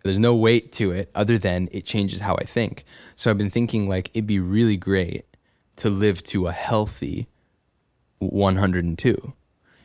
there's 0.03 0.19
no 0.19 0.35
weight 0.35 0.71
to 0.73 0.91
it 0.93 1.11
other 1.15 1.39
than 1.39 1.69
it 1.73 1.87
changes 1.87 2.21
how 2.21 2.35
I 2.37 2.45
think. 2.45 2.85
So 3.17 3.31
I've 3.31 3.39
been 3.39 3.51
thinking 3.51 3.89
like 3.89 4.11
it'd 4.13 4.27
be 4.27 4.39
really 4.41 4.77
great 4.77 5.25
to 5.77 5.89
live 5.89 6.23
to 6.25 6.47
a 6.47 6.53
healthy 6.53 7.27
102. 8.19 9.33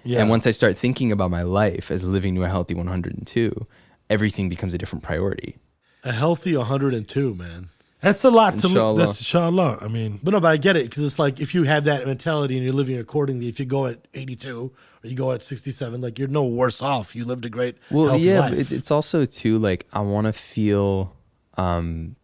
Yeah. 0.03 0.19
And 0.19 0.29
once 0.29 0.45
I 0.45 0.51
start 0.51 0.77
thinking 0.77 1.11
about 1.11 1.31
my 1.31 1.43
life 1.43 1.89
as 1.91 2.03
living 2.03 2.35
to 2.35 2.43
a 2.43 2.47
healthy 2.49 2.73
102, 2.73 3.65
everything 4.09 4.49
becomes 4.49 4.73
a 4.73 4.77
different 4.77 5.03
priority. 5.03 5.57
A 6.03 6.11
healthy 6.11 6.55
102, 6.55 7.35
man. 7.35 7.69
That's 8.01 8.23
a 8.23 8.29
lot 8.29 8.57
to 8.59 8.67
Inshallah. 8.67 8.93
live. 8.93 9.07
That's 9.07 9.19
inshallah. 9.19 9.79
I 9.81 9.89
mean, 9.89 10.19
But 10.23 10.31
no, 10.31 10.39
but 10.39 10.47
I 10.47 10.57
get 10.57 10.77
it 10.77 10.89
because 10.89 11.03
it's 11.03 11.19
like 11.19 11.41
if 11.41 11.53
you 11.53 11.63
have 11.63 11.83
that 11.83 12.05
mentality 12.05 12.55
and 12.55 12.63
you're 12.63 12.73
living 12.73 12.97
accordingly, 12.97 13.49
if 13.49 13.59
you 13.59 13.65
go 13.65 13.87
at 13.87 14.07
82 14.13 14.71
or 15.03 15.09
you 15.09 15.15
go 15.17 15.33
at 15.33 15.41
67, 15.41 15.99
like 15.99 16.17
you're 16.17 16.29
no 16.29 16.45
worse 16.45 16.81
off. 16.81 17.13
You 17.13 17.25
lived 17.25 17.45
a 17.45 17.49
great, 17.49 17.75
Well, 17.91 18.07
healthy 18.07 18.23
yeah, 18.23 18.39
life. 18.39 18.51
but 18.51 18.59
it's, 18.59 18.71
it's 18.71 18.89
also 18.91 19.25
too 19.25 19.57
like 19.57 19.85
I 19.91 19.99
want 19.99 20.27
to 20.27 20.33
feel, 20.33 21.13
um, 21.57 22.15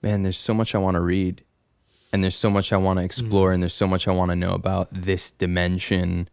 man. 0.00 0.22
There's 0.22 0.38
so 0.38 0.54
much 0.54 0.74
I 0.74 0.78
want 0.78 0.94
to 0.94 1.00
read, 1.02 1.44
and 2.14 2.22
there's 2.24 2.36
so 2.36 2.48
much 2.48 2.72
I 2.72 2.78
want 2.78 2.98
to 2.98 3.04
explore, 3.04 3.52
and 3.52 3.62
there's 3.62 3.74
so 3.74 3.86
much 3.86 4.08
I 4.08 4.12
want 4.12 4.30
to 4.30 4.36
know 4.36 4.52
about 4.52 4.88
this 4.90 5.30
dimension 5.32 6.30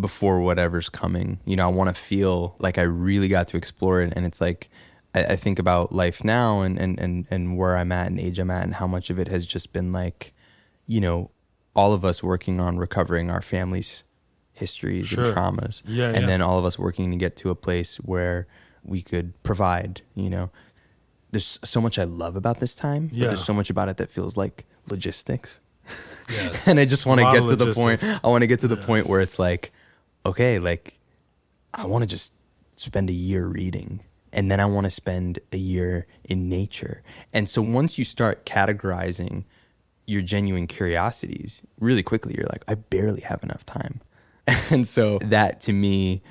before 0.00 0.40
whatever's 0.40 0.88
coming. 0.88 1.38
You 1.44 1.54
know, 1.54 1.64
I 1.64 1.72
want 1.72 1.94
to 1.94 2.00
feel 2.00 2.56
like 2.58 2.76
I 2.76 2.82
really 2.82 3.28
got 3.28 3.46
to 3.48 3.56
explore 3.56 4.00
it, 4.02 4.12
and 4.16 4.26
it's 4.26 4.40
like 4.40 4.68
I, 5.16 5.32
I 5.32 5.36
think 5.36 5.58
about 5.58 5.92
life 5.92 6.22
now 6.24 6.60
and 6.62 6.78
and 6.78 6.98
and 7.00 7.26
and 7.30 7.56
where 7.58 7.76
I'm 7.76 7.90
at 7.92 8.06
and 8.08 8.20
age 8.20 8.38
I'm 8.38 8.50
at, 8.50 8.64
and 8.64 8.74
how 8.74 8.86
much 8.86 9.10
of 9.10 9.18
it 9.18 9.28
has 9.28 9.46
just 9.46 9.72
been 9.72 9.92
like, 9.92 10.32
you 10.86 11.00
know, 11.00 11.30
all 11.74 11.92
of 11.92 12.04
us 12.04 12.22
working 12.22 12.60
on 12.60 12.76
recovering 12.78 13.30
our 13.30 13.42
families' 13.42 14.04
histories 14.52 15.08
Sure. 15.08 15.24
and 15.24 15.34
traumas 15.34 15.82
Yeah, 15.86 16.08
and 16.08 16.20
yeah. 16.22 16.26
then 16.26 16.42
all 16.42 16.58
of 16.58 16.64
us 16.64 16.78
working 16.78 17.10
to 17.10 17.16
get 17.16 17.36
to 17.36 17.50
a 17.50 17.54
place 17.54 17.96
where 17.96 18.46
we 18.82 19.02
could 19.02 19.28
provide 19.42 20.00
you 20.14 20.30
know 20.30 20.48
there's 21.32 21.58
so 21.64 21.80
much 21.80 21.98
i 21.98 22.04
love 22.04 22.36
about 22.36 22.60
this 22.60 22.74
time 22.76 23.08
but 23.08 23.16
Yeah. 23.18 23.26
there's 23.26 23.44
so 23.44 23.52
much 23.52 23.68
about 23.68 23.88
it 23.90 23.96
that 23.98 24.10
feels 24.10 24.36
like 24.36 24.64
logistics 24.88 25.58
yes. 26.30 26.66
and 26.68 26.78
i 26.80 26.84
just 26.86 27.04
want 27.04 27.20
to 27.20 27.30
get 27.32 27.48
to 27.48 27.56
the 27.56 27.74
point 27.74 28.02
i 28.02 28.28
want 28.28 28.42
to 28.42 28.46
get 28.46 28.60
to 28.60 28.68
the 28.68 28.76
point 28.78 29.08
where 29.08 29.20
it's 29.20 29.38
like 29.38 29.72
okay 30.24 30.58
like 30.60 30.98
i 31.74 31.84
want 31.84 32.02
to 32.02 32.06
just 32.06 32.32
spend 32.76 33.10
a 33.10 33.12
year 33.12 33.46
reading 33.46 34.00
and 34.36 34.50
then 34.50 34.60
i 34.60 34.64
want 34.64 34.84
to 34.84 34.90
spend 34.90 35.40
a 35.50 35.56
year 35.56 36.06
in 36.24 36.48
nature 36.48 37.02
and 37.32 37.48
so 37.48 37.60
once 37.60 37.98
you 37.98 38.04
start 38.04 38.46
categorizing 38.46 39.44
your 40.06 40.22
genuine 40.22 40.68
curiosities 40.68 41.62
really 41.80 42.02
quickly 42.02 42.34
you're 42.36 42.46
like 42.46 42.62
i 42.68 42.74
barely 42.74 43.22
have 43.22 43.42
enough 43.42 43.66
time 43.66 44.00
and 44.70 44.86
so 44.86 45.18
that 45.22 45.60
to 45.60 45.72
me 45.72 46.22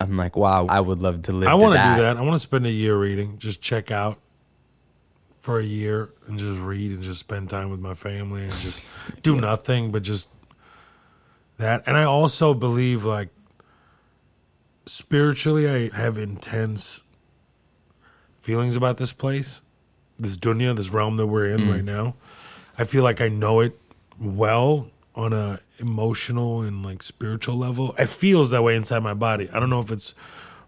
i'm 0.00 0.16
like 0.16 0.36
wow 0.36 0.64
i 0.70 0.80
would 0.80 1.00
love 1.00 1.20
to 1.20 1.32
live 1.32 1.48
I 1.48 1.54
want 1.54 1.74
to 1.74 1.96
do 1.96 2.02
that. 2.02 2.16
I 2.16 2.22
want 2.22 2.34
to 2.34 2.38
spend 2.38 2.64
a 2.66 2.70
year 2.70 2.96
reading. 2.96 3.36
Just 3.38 3.60
check 3.60 3.90
out 3.90 4.18
for 5.48 5.58
a 5.58 5.64
year 5.64 6.10
and 6.26 6.38
just 6.38 6.60
read 6.60 6.92
and 6.92 7.02
just 7.02 7.20
spend 7.20 7.48
time 7.48 7.70
with 7.70 7.80
my 7.80 7.94
family 7.94 8.42
and 8.42 8.52
just 8.52 8.86
do 9.22 9.40
nothing 9.40 9.90
but 9.90 10.02
just 10.02 10.28
that. 11.56 11.82
And 11.86 11.96
I 11.96 12.04
also 12.04 12.52
believe 12.52 13.04
like 13.06 13.30
spiritually, 14.84 15.68
I 15.68 15.96
have 15.96 16.18
intense 16.18 17.02
feelings 18.48 18.76
about 18.76 18.96
this 18.96 19.12
place, 19.12 19.60
this 20.18 20.34
dunya, 20.34 20.74
this 20.74 20.90
realm 20.90 21.18
that 21.18 21.26
we're 21.26 21.44
in 21.44 21.60
Mm. 21.60 21.70
right 21.70 21.84
now. 21.84 22.14
I 22.78 22.84
feel 22.84 23.02
like 23.02 23.20
I 23.20 23.28
know 23.28 23.60
it 23.60 23.78
well 24.18 24.90
on 25.14 25.34
a 25.34 25.60
emotional 25.78 26.62
and 26.62 26.82
like 26.82 27.02
spiritual 27.02 27.58
level. 27.58 27.94
It 27.98 28.08
feels 28.08 28.48
that 28.48 28.62
way 28.62 28.74
inside 28.74 29.02
my 29.02 29.12
body. 29.12 29.50
I 29.52 29.60
don't 29.60 29.68
know 29.68 29.80
if 29.80 29.90
it's 29.92 30.14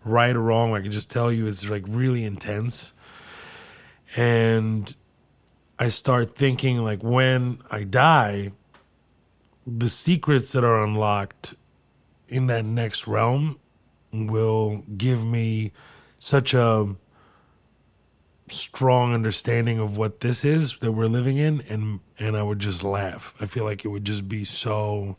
right 0.05 0.37
or 0.37 0.43
wrong. 0.43 0.75
I 0.75 0.83
can 0.83 0.91
just 0.91 1.11
tell 1.11 1.33
you 1.33 1.47
it's 1.47 1.71
like 1.71 1.85
really 1.89 2.23
intense. 2.23 2.93
And 4.15 4.95
I 5.79 5.89
start 5.89 6.37
thinking 6.37 6.85
like 6.85 7.03
when 7.03 7.63
I 7.71 7.85
die, 7.85 8.53
the 9.67 9.89
secrets 9.89 10.53
that 10.53 10.65
are 10.65 10.85
unlocked 10.85 11.55
in 12.29 12.47
that 12.49 12.67
next 12.67 13.07
realm 13.07 13.59
will 14.13 14.85
give 14.99 15.25
me 15.25 15.73
such 16.19 16.53
a 16.53 16.95
strong 18.51 19.15
understanding 19.15 19.79
of 19.79 19.97
what 19.97 20.21
this 20.21 20.45
is 20.45 20.79
that 20.79 20.93
we're 20.93 21.07
living 21.07 21.37
in 21.37 21.63
and 21.69 22.01
and 22.19 22.37
I 22.37 22.43
would 22.43 22.59
just 22.59 22.85
laugh. 22.85 23.35
I 23.41 23.47
feel 23.47 23.65
like 23.65 23.85
it 23.85 23.89
would 23.89 24.05
just 24.05 24.29
be 24.29 24.45
so 24.45 25.17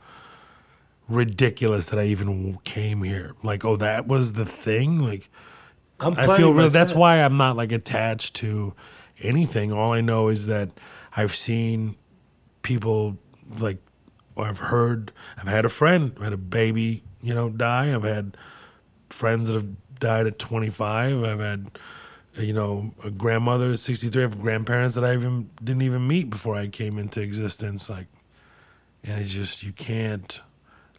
ridiculous 1.08 1.88
that 1.88 2.00
I 2.00 2.06
even 2.06 2.58
came 2.64 3.04
here. 3.04 3.36
Like, 3.44 3.66
oh, 3.66 3.76
that 3.78 4.08
was 4.08 4.34
the 4.34 4.46
thing. 4.46 5.00
Like, 5.00 5.30
I'm 6.00 6.18
I 6.18 6.36
feel 6.38 6.54
my 6.54 6.62
real. 6.62 6.70
That's 6.70 6.96
why 6.96 7.18
I'm 7.18 7.38
not 7.38 7.58
like 7.58 7.72
attached 7.72 8.36
to 8.38 8.74
anything. 9.20 9.72
All 9.72 9.94
I 9.94 10.02
know 10.02 10.30
is 10.30 10.48
that 10.48 10.70
I've 11.16 11.36
seen 11.36 11.96
people 12.62 13.18
like, 13.60 13.78
or 14.36 14.48
I've 14.48 14.60
heard. 14.60 15.12
I've 15.38 15.48
had 15.48 15.66
a 15.66 15.70
friend 15.70 16.18
had 16.22 16.34
a 16.34 16.38
baby, 16.38 17.04
you 17.22 17.34
know, 17.34 17.50
die. 17.50 17.94
I've 17.94 18.04
had 18.04 18.38
friends 19.10 19.48
that 19.48 19.54
have 19.54 19.68
died 20.00 20.28
at 20.28 20.40
25. 20.40 21.24
I've 21.24 21.40
had, 21.40 21.72
you 22.36 22.54
know, 22.54 22.94
a 23.04 23.10
grandmother 23.12 23.72
at 23.72 23.80
63. 23.80 24.22
I 24.22 24.26
have 24.26 24.40
grandparents 24.40 24.96
that 24.96 25.04
I 25.04 25.14
even 25.14 25.50
didn't 25.64 25.82
even 25.82 26.08
meet 26.08 26.30
before 26.30 26.56
I 26.56 26.68
came 26.68 26.98
into 26.98 27.22
existence. 27.22 27.90
Like, 27.90 28.08
and 29.04 29.20
it's 29.20 29.32
just 29.34 29.64
you 29.64 29.74
can't 29.74 30.40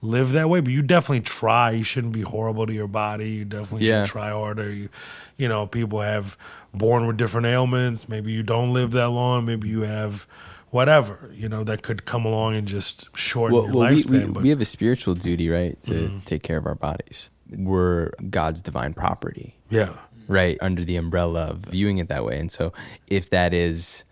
live 0.02 0.32
that 0.32 0.48
way. 0.50 0.60
But 0.60 0.72
you 0.72 0.82
definitely 0.82 1.20
try. 1.20 1.70
You 1.70 1.84
shouldn't 1.84 2.12
be 2.12 2.22
horrible 2.22 2.66
to 2.66 2.72
your 2.72 2.88
body. 2.88 3.30
You 3.30 3.44
definitely 3.44 3.86
Yeah. 3.88 4.04
should 4.04 4.12
try 4.12 4.30
harder. 4.30 4.70
You, 4.70 4.88
you 5.36 5.48
know, 5.48 5.66
people 5.66 6.00
have 6.00 6.36
born 6.74 7.06
with 7.06 7.16
different 7.16 7.46
ailments. 7.46 8.08
Maybe 8.08 8.32
you 8.32 8.42
don't 8.42 8.72
live 8.74 8.90
that 8.92 9.08
long. 9.08 9.44
Maybe 9.46 9.68
you 9.68 9.82
have 9.82 10.26
whatever 10.70 11.30
you 11.34 11.50
know 11.50 11.62
that 11.64 11.82
could 11.82 12.06
come 12.06 12.24
along 12.24 12.54
and 12.54 12.66
just 12.66 13.14
shorten 13.14 13.54
well, 13.56 13.66
your 13.66 13.76
well 13.76 13.90
lifespan. 13.90 14.10
we, 14.10 14.18
but 14.20 14.26
Mm-hmm. 14.32 14.42
we 14.42 14.48
have 14.48 14.60
a 14.62 14.64
spiritual 14.64 15.14
duty 15.14 15.50
right 15.50 15.78
to 15.82 16.18
take 16.24 16.42
care 16.42 16.56
of 16.56 16.64
our 16.66 16.74
bodies 16.74 17.28
we're 17.54 18.10
God's 18.30 18.62
divine 18.62 18.94
property. 18.94 19.58
Yeah. 19.68 19.90
Right. 20.28 20.56
Under 20.60 20.84
the 20.84 20.96
umbrella 20.96 21.46
of 21.46 21.58
viewing 21.58 21.98
it 21.98 22.08
that 22.08 22.24
way. 22.24 22.38
And 22.38 22.50
so 22.50 22.72
if 23.06 23.28
that 23.30 23.52
is 23.54 24.04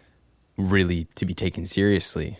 really 0.56 1.06
to 1.14 1.24
be 1.26 1.34
taken 1.34 1.64
seriously, 1.66 2.38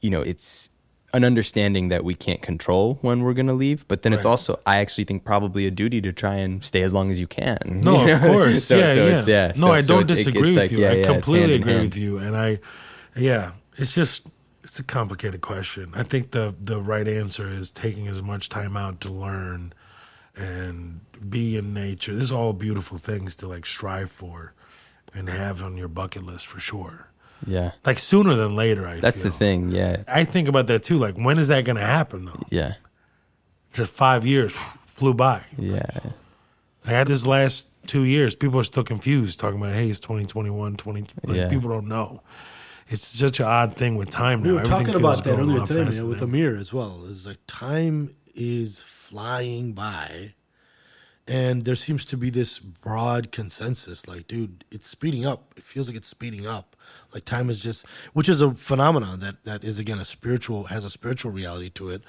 you 0.00 0.10
know, 0.10 0.22
it's 0.22 0.68
an 1.12 1.24
understanding 1.24 1.88
that 1.88 2.04
we 2.04 2.14
can't 2.14 2.40
control 2.40 2.98
when 3.02 3.22
we're 3.22 3.34
going 3.34 3.48
to 3.48 3.52
leave, 3.52 3.86
but 3.88 4.02
then 4.02 4.12
it's 4.12 4.24
also, 4.24 4.60
I 4.64 4.76
actually 4.76 5.02
think, 5.04 5.24
probably 5.24 5.66
a 5.66 5.70
duty 5.72 6.00
to 6.02 6.12
try 6.12 6.36
and 6.36 6.64
stay 6.64 6.82
as 6.82 6.94
long 6.94 7.10
as 7.10 7.18
you 7.18 7.26
can. 7.26 7.58
No, 7.82 8.04
You 8.06 8.14
of 8.14 8.20
course. 8.20 8.64
so, 8.66 8.78
yeah, 8.78 8.94
so 8.94 9.06
yeah. 9.06 9.18
It's, 9.18 9.28
yeah. 9.28 9.46
No, 9.56 9.66
so- 9.66 9.72
I 9.72 9.80
don't 9.80 10.02
it's- 10.04 10.18
disagree 10.18 10.42
with 10.54 10.56
like, 10.56 10.70
you. 10.70 10.78
yeah, 10.78 10.90
I 10.92 11.02
completely 11.02 11.54
agree 11.56 11.72
hand. 11.72 11.84
with 11.86 11.96
you. 11.96 12.18
And 12.18 12.36
I, 12.36 12.60
yeah, 13.16 13.52
it's 13.76 13.92
just, 13.92 14.24
it's 14.62 14.78
a 14.78 14.84
complicated 14.84 15.40
question. 15.40 15.90
I 15.96 16.04
think 16.04 16.30
the 16.30 16.54
the 16.60 16.80
right 16.80 17.08
answer 17.08 17.48
is 17.48 17.72
taking 17.72 18.06
as 18.06 18.22
much 18.22 18.48
time 18.48 18.76
out 18.76 19.00
to 19.00 19.10
learn 19.10 19.72
and 20.40 21.00
be 21.28 21.56
in 21.56 21.74
nature. 21.74 22.14
This 22.14 22.24
is 22.24 22.32
all 22.32 22.52
beautiful 22.52 22.98
things 22.98 23.36
to 23.36 23.48
like 23.48 23.66
strive 23.66 24.10
for 24.10 24.54
and 25.14 25.28
have 25.28 25.62
on 25.62 25.76
your 25.76 25.88
bucket 25.88 26.24
list 26.24 26.46
for 26.46 26.60
sure. 26.60 27.10
Yeah. 27.46 27.72
Like 27.84 27.98
sooner 27.98 28.34
than 28.34 28.54
later, 28.54 28.86
I 28.86 28.92
think. 28.92 29.02
That's 29.02 29.22
feel. 29.22 29.30
the 29.30 29.36
thing. 29.36 29.70
Yeah. 29.70 30.02
I 30.06 30.24
think 30.24 30.48
about 30.48 30.66
that 30.68 30.82
too. 30.82 30.98
Like, 30.98 31.16
when 31.16 31.38
is 31.38 31.48
that 31.48 31.64
going 31.64 31.76
to 31.76 31.86
happen 31.86 32.26
though? 32.26 32.42
Yeah. 32.50 32.74
Just 33.72 33.92
five 33.92 34.26
years 34.26 34.52
flew 34.52 35.14
by. 35.14 35.44
Yeah. 35.56 36.00
I 36.84 36.90
had 36.90 37.06
this 37.06 37.26
last 37.26 37.68
two 37.86 38.04
years, 38.04 38.34
people 38.34 38.60
are 38.60 38.64
still 38.64 38.84
confused 38.84 39.40
talking 39.40 39.60
about, 39.60 39.74
hey, 39.74 39.88
it's 39.88 40.00
2021, 40.00 40.76
20. 40.76 41.00
Like, 41.00 41.36
Yeah. 41.36 41.48
People 41.48 41.70
don't 41.70 41.88
know. 41.88 42.22
It's 42.88 43.06
such 43.06 43.38
an 43.38 43.46
odd 43.46 43.76
thing 43.76 43.94
with 43.96 44.10
time 44.10 44.42
now. 44.42 44.48
We 44.48 44.52
were 44.54 44.60
Everything 44.60 44.86
talking 44.86 45.00
about 45.00 45.24
that 45.24 45.38
earlier 45.38 45.64
today 45.64 45.84
man, 45.84 46.08
with 46.08 46.22
Amir 46.22 46.56
as 46.56 46.72
well. 46.72 47.04
It's 47.08 47.24
like 47.24 47.38
time 47.46 48.16
is 48.34 48.80
flying 49.10 49.72
by, 49.72 50.34
and 51.26 51.64
there 51.64 51.74
seems 51.74 52.04
to 52.06 52.16
be 52.16 52.30
this 52.30 52.58
broad 52.60 53.32
consensus. 53.32 54.06
Like, 54.06 54.28
dude, 54.28 54.64
it's 54.70 54.86
speeding 54.86 55.26
up. 55.26 55.52
It 55.56 55.64
feels 55.64 55.88
like 55.88 55.96
it's 55.96 56.08
speeding 56.08 56.46
up. 56.46 56.76
Like 57.12 57.24
time 57.24 57.50
is 57.50 57.60
just, 57.60 57.86
which 58.12 58.28
is 58.28 58.40
a 58.40 58.54
phenomenon 58.54 59.20
that 59.20 59.44
that 59.44 59.64
is 59.64 59.78
again 59.78 59.98
a 59.98 60.04
spiritual 60.04 60.64
has 60.64 60.84
a 60.84 60.90
spiritual 60.90 61.32
reality 61.32 61.70
to 61.70 61.90
it, 61.90 62.02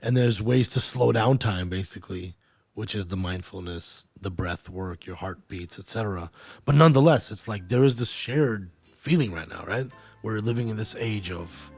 and 0.00 0.16
there's 0.16 0.40
ways 0.40 0.68
to 0.70 0.80
slow 0.80 1.12
down 1.12 1.38
time 1.38 1.68
basically. 1.68 2.34
Which 2.74 2.96
is 2.96 3.06
the 3.06 3.16
mindfulness, 3.16 4.08
the 4.20 4.32
breath 4.32 4.68
work, 4.68 5.06
your 5.06 5.14
heartbeats, 5.14 5.78
etc. 5.78 6.28
But 6.64 6.74
nonetheless, 6.74 7.30
it's 7.30 7.46
like 7.46 7.68
there 7.68 7.84
is 7.84 7.98
this 7.98 8.10
shared 8.10 8.72
feeling 8.96 9.30
right 9.32 9.48
now, 9.48 9.62
right? 9.64 9.86
We're 10.24 10.40
living 10.40 10.70
in 10.70 10.76
this 10.76 10.96
age 10.98 11.30
of 11.30 11.70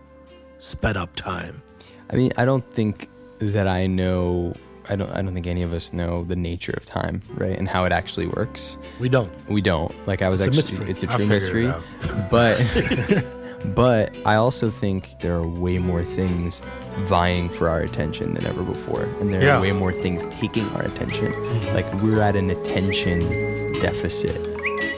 sped 0.58 0.96
up 0.96 1.14
time. 1.14 1.60
I 2.08 2.16
mean, 2.16 2.32
I 2.38 2.46
don't 2.46 2.64
think 2.72 3.10
that 3.40 3.68
I 3.68 3.86
know. 3.86 4.54
I 4.88 4.96
don't. 4.96 5.10
I 5.10 5.22
don't 5.22 5.34
think 5.34 5.46
any 5.46 5.62
of 5.62 5.72
us 5.72 5.92
know 5.92 6.24
the 6.24 6.36
nature 6.36 6.72
of 6.76 6.86
time, 6.86 7.22
right, 7.34 7.58
and 7.58 7.68
how 7.68 7.84
it 7.84 7.92
actually 7.92 8.26
works. 8.28 8.76
We 9.00 9.08
don't. 9.08 9.30
We 9.48 9.60
don't. 9.60 9.92
Like 10.06 10.22
I 10.22 10.28
was 10.28 10.40
It's 10.40 10.56
a 10.56 10.60
actually. 10.60 10.86
mystery. 10.86 10.90
It's 10.90 11.02
a 11.02 11.10
I'll 11.10 11.16
true 11.18 11.26
figure 11.26 11.58
it 11.58 11.66
mystery, 11.66 11.66
out. 11.68 12.30
but. 12.30 13.32
But 13.74 14.14
I 14.24 14.36
also 14.36 14.70
think 14.70 15.18
there 15.20 15.34
are 15.34 15.46
way 15.46 15.78
more 15.78 16.04
things 16.04 16.60
vying 17.00 17.48
for 17.48 17.68
our 17.68 17.80
attention 17.80 18.34
than 18.34 18.46
ever 18.46 18.62
before. 18.62 19.04
And 19.20 19.32
there 19.34 19.42
Yeah. 19.42 19.56
are 19.56 19.60
way 19.62 19.72
more 19.72 19.92
things 19.92 20.24
taking 20.26 20.68
our 20.76 20.82
attention. 20.82 21.32
Mhm. 21.32 21.74
Like 21.74 21.92
we're 22.02 22.20
at 22.22 22.36
an 22.36 22.50
attention 22.50 23.72
deficit 23.80 24.36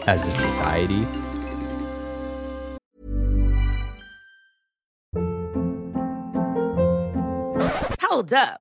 as 0.06 0.26
a 0.26 0.30
society. 0.32 1.06
Hold 8.02 8.32
up. 8.32 8.60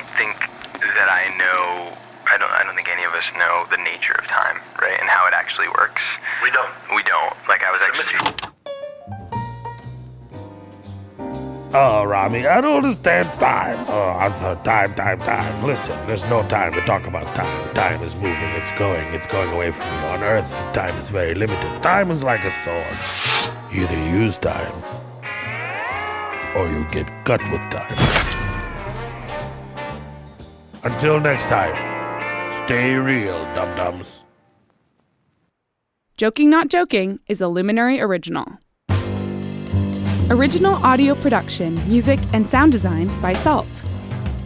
Don't 0.00 0.16
think 0.16 0.48
that 0.96 1.12
I 1.12 1.28
know. 1.36 1.92
I 2.24 2.38
don't. 2.38 2.50
I 2.50 2.64
don't 2.64 2.74
think 2.74 2.88
any 2.88 3.04
of 3.04 3.12
us 3.12 3.24
know 3.36 3.66
the 3.68 3.76
nature 3.76 4.14
of 4.14 4.24
time, 4.24 4.56
right, 4.80 4.98
and 4.98 5.10
how 5.10 5.26
it 5.28 5.34
actually 5.34 5.68
works. 5.68 6.00
We 6.42 6.50
don't. 6.50 6.72
We 6.96 7.02
don't. 7.02 7.36
Like 7.46 7.62
I 7.62 7.70
was 7.70 7.82
actually. 7.84 8.16
Oh, 11.74 12.04
Ramy, 12.04 12.46
I 12.46 12.62
don't 12.62 12.82
understand 12.82 13.28
time. 13.38 13.84
Oh, 13.88 14.16
I 14.18 14.30
thought 14.30 14.64
time, 14.64 14.94
time, 14.94 15.18
time. 15.18 15.66
Listen, 15.66 15.94
there's 16.06 16.24
no 16.30 16.48
time 16.48 16.72
to 16.72 16.80
talk 16.86 17.06
about 17.06 17.26
time. 17.34 17.74
Time 17.74 18.02
is 18.02 18.16
moving, 18.16 18.50
it's 18.56 18.72
going, 18.72 19.06
it's 19.12 19.26
going 19.26 19.52
away 19.52 19.70
from 19.70 19.86
you. 19.86 20.06
On 20.06 20.22
Earth, 20.22 20.50
time 20.72 20.96
is 20.96 21.10
very 21.10 21.34
limited. 21.34 21.82
Time 21.82 22.10
is 22.10 22.24
like 22.24 22.42
a 22.44 22.50
sword. 22.64 22.96
You 23.70 23.82
either 23.82 24.16
use 24.16 24.38
time, 24.38 24.72
or 26.56 26.68
you 26.68 26.86
get 26.90 27.06
cut 27.26 27.42
with 27.52 27.60
time. 27.70 28.19
Until 30.82 31.20
next 31.20 31.46
time, 31.46 31.76
stay 32.48 32.94
real, 32.96 33.38
dum 33.54 33.76
dums. 33.76 34.24
Joking 36.16 36.48
Not 36.48 36.68
Joking 36.68 37.18
is 37.28 37.42
a 37.42 37.48
Luminary 37.48 38.00
original. 38.00 38.58
Original 40.30 40.76
audio 40.76 41.14
production, 41.14 41.74
music, 41.86 42.18
and 42.32 42.46
sound 42.46 42.72
design 42.72 43.08
by 43.20 43.34
Salt. 43.34 43.82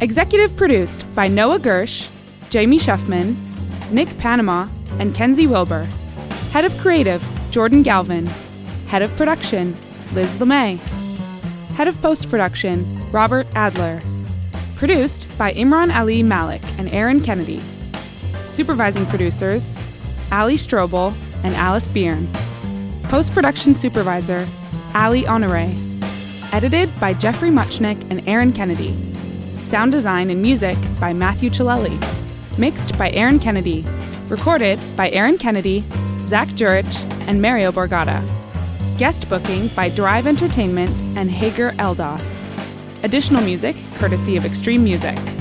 Executive 0.00 0.56
produced 0.56 1.04
by 1.14 1.28
Noah 1.28 1.60
Gersh, 1.60 2.08
Jamie 2.50 2.80
Schefman, 2.80 3.36
Nick 3.92 4.18
Panama, 4.18 4.66
and 4.98 5.14
Kenzi 5.14 5.48
Wilbur. 5.48 5.84
Head 6.50 6.64
of 6.64 6.76
Creative, 6.78 7.22
Jordan 7.52 7.84
Galvan. 7.84 8.26
Head 8.88 9.02
of 9.02 9.16
Production, 9.16 9.76
Liz 10.14 10.30
LeMay. 10.40 10.78
Head 11.76 11.86
of 11.86 12.00
Post 12.02 12.28
Production, 12.28 13.00
Robert 13.12 13.46
Adler. 13.54 14.00
Produced 14.74 15.23
by 15.36 15.52
Imran 15.54 15.94
Ali 15.94 16.22
Malik 16.22 16.62
and 16.78 16.92
Aaron 16.92 17.20
Kennedy. 17.20 17.60
Supervising 18.46 19.06
producers, 19.06 19.78
Allie 20.30 20.56
Strobel 20.56 21.14
and 21.42 21.54
Alice 21.54 21.88
Bearn. 21.88 22.28
Post 23.04 23.32
production 23.32 23.74
supervisor, 23.74 24.46
Aly 24.94 25.24
Honoré. 25.24 25.76
Edited 26.52 26.88
by 27.00 27.14
Geoffrey 27.14 27.50
Mutchnik 27.50 28.00
and 28.10 28.26
Aaron 28.28 28.52
Kennedy. 28.52 28.96
Sound 29.60 29.92
design 29.92 30.30
and 30.30 30.40
music 30.40 30.78
by 31.00 31.12
Matthew 31.12 31.50
Chilelli. 31.50 31.98
Mixed 32.58 32.96
by 32.96 33.10
Aaron 33.10 33.38
Kennedy. 33.38 33.84
Recorded 34.28 34.78
by 34.96 35.10
Aaron 35.10 35.36
Kennedy, 35.36 35.82
Zack 36.20 36.48
Djurich, 36.50 37.28
and 37.28 37.42
Mario 37.42 37.72
Borgatta. 37.72 38.22
Guest 38.96 39.28
booking 39.28 39.68
by 39.68 39.88
Drive 39.88 40.26
Entertainment 40.26 40.98
and 41.18 41.30
Hager 41.30 41.72
Eldaas. 41.72 42.43
Additional 43.04 43.42
music 43.42 43.76
courtesy 43.98 44.38
of 44.38 44.46
Extreme 44.46 44.82
Music. 44.82 45.33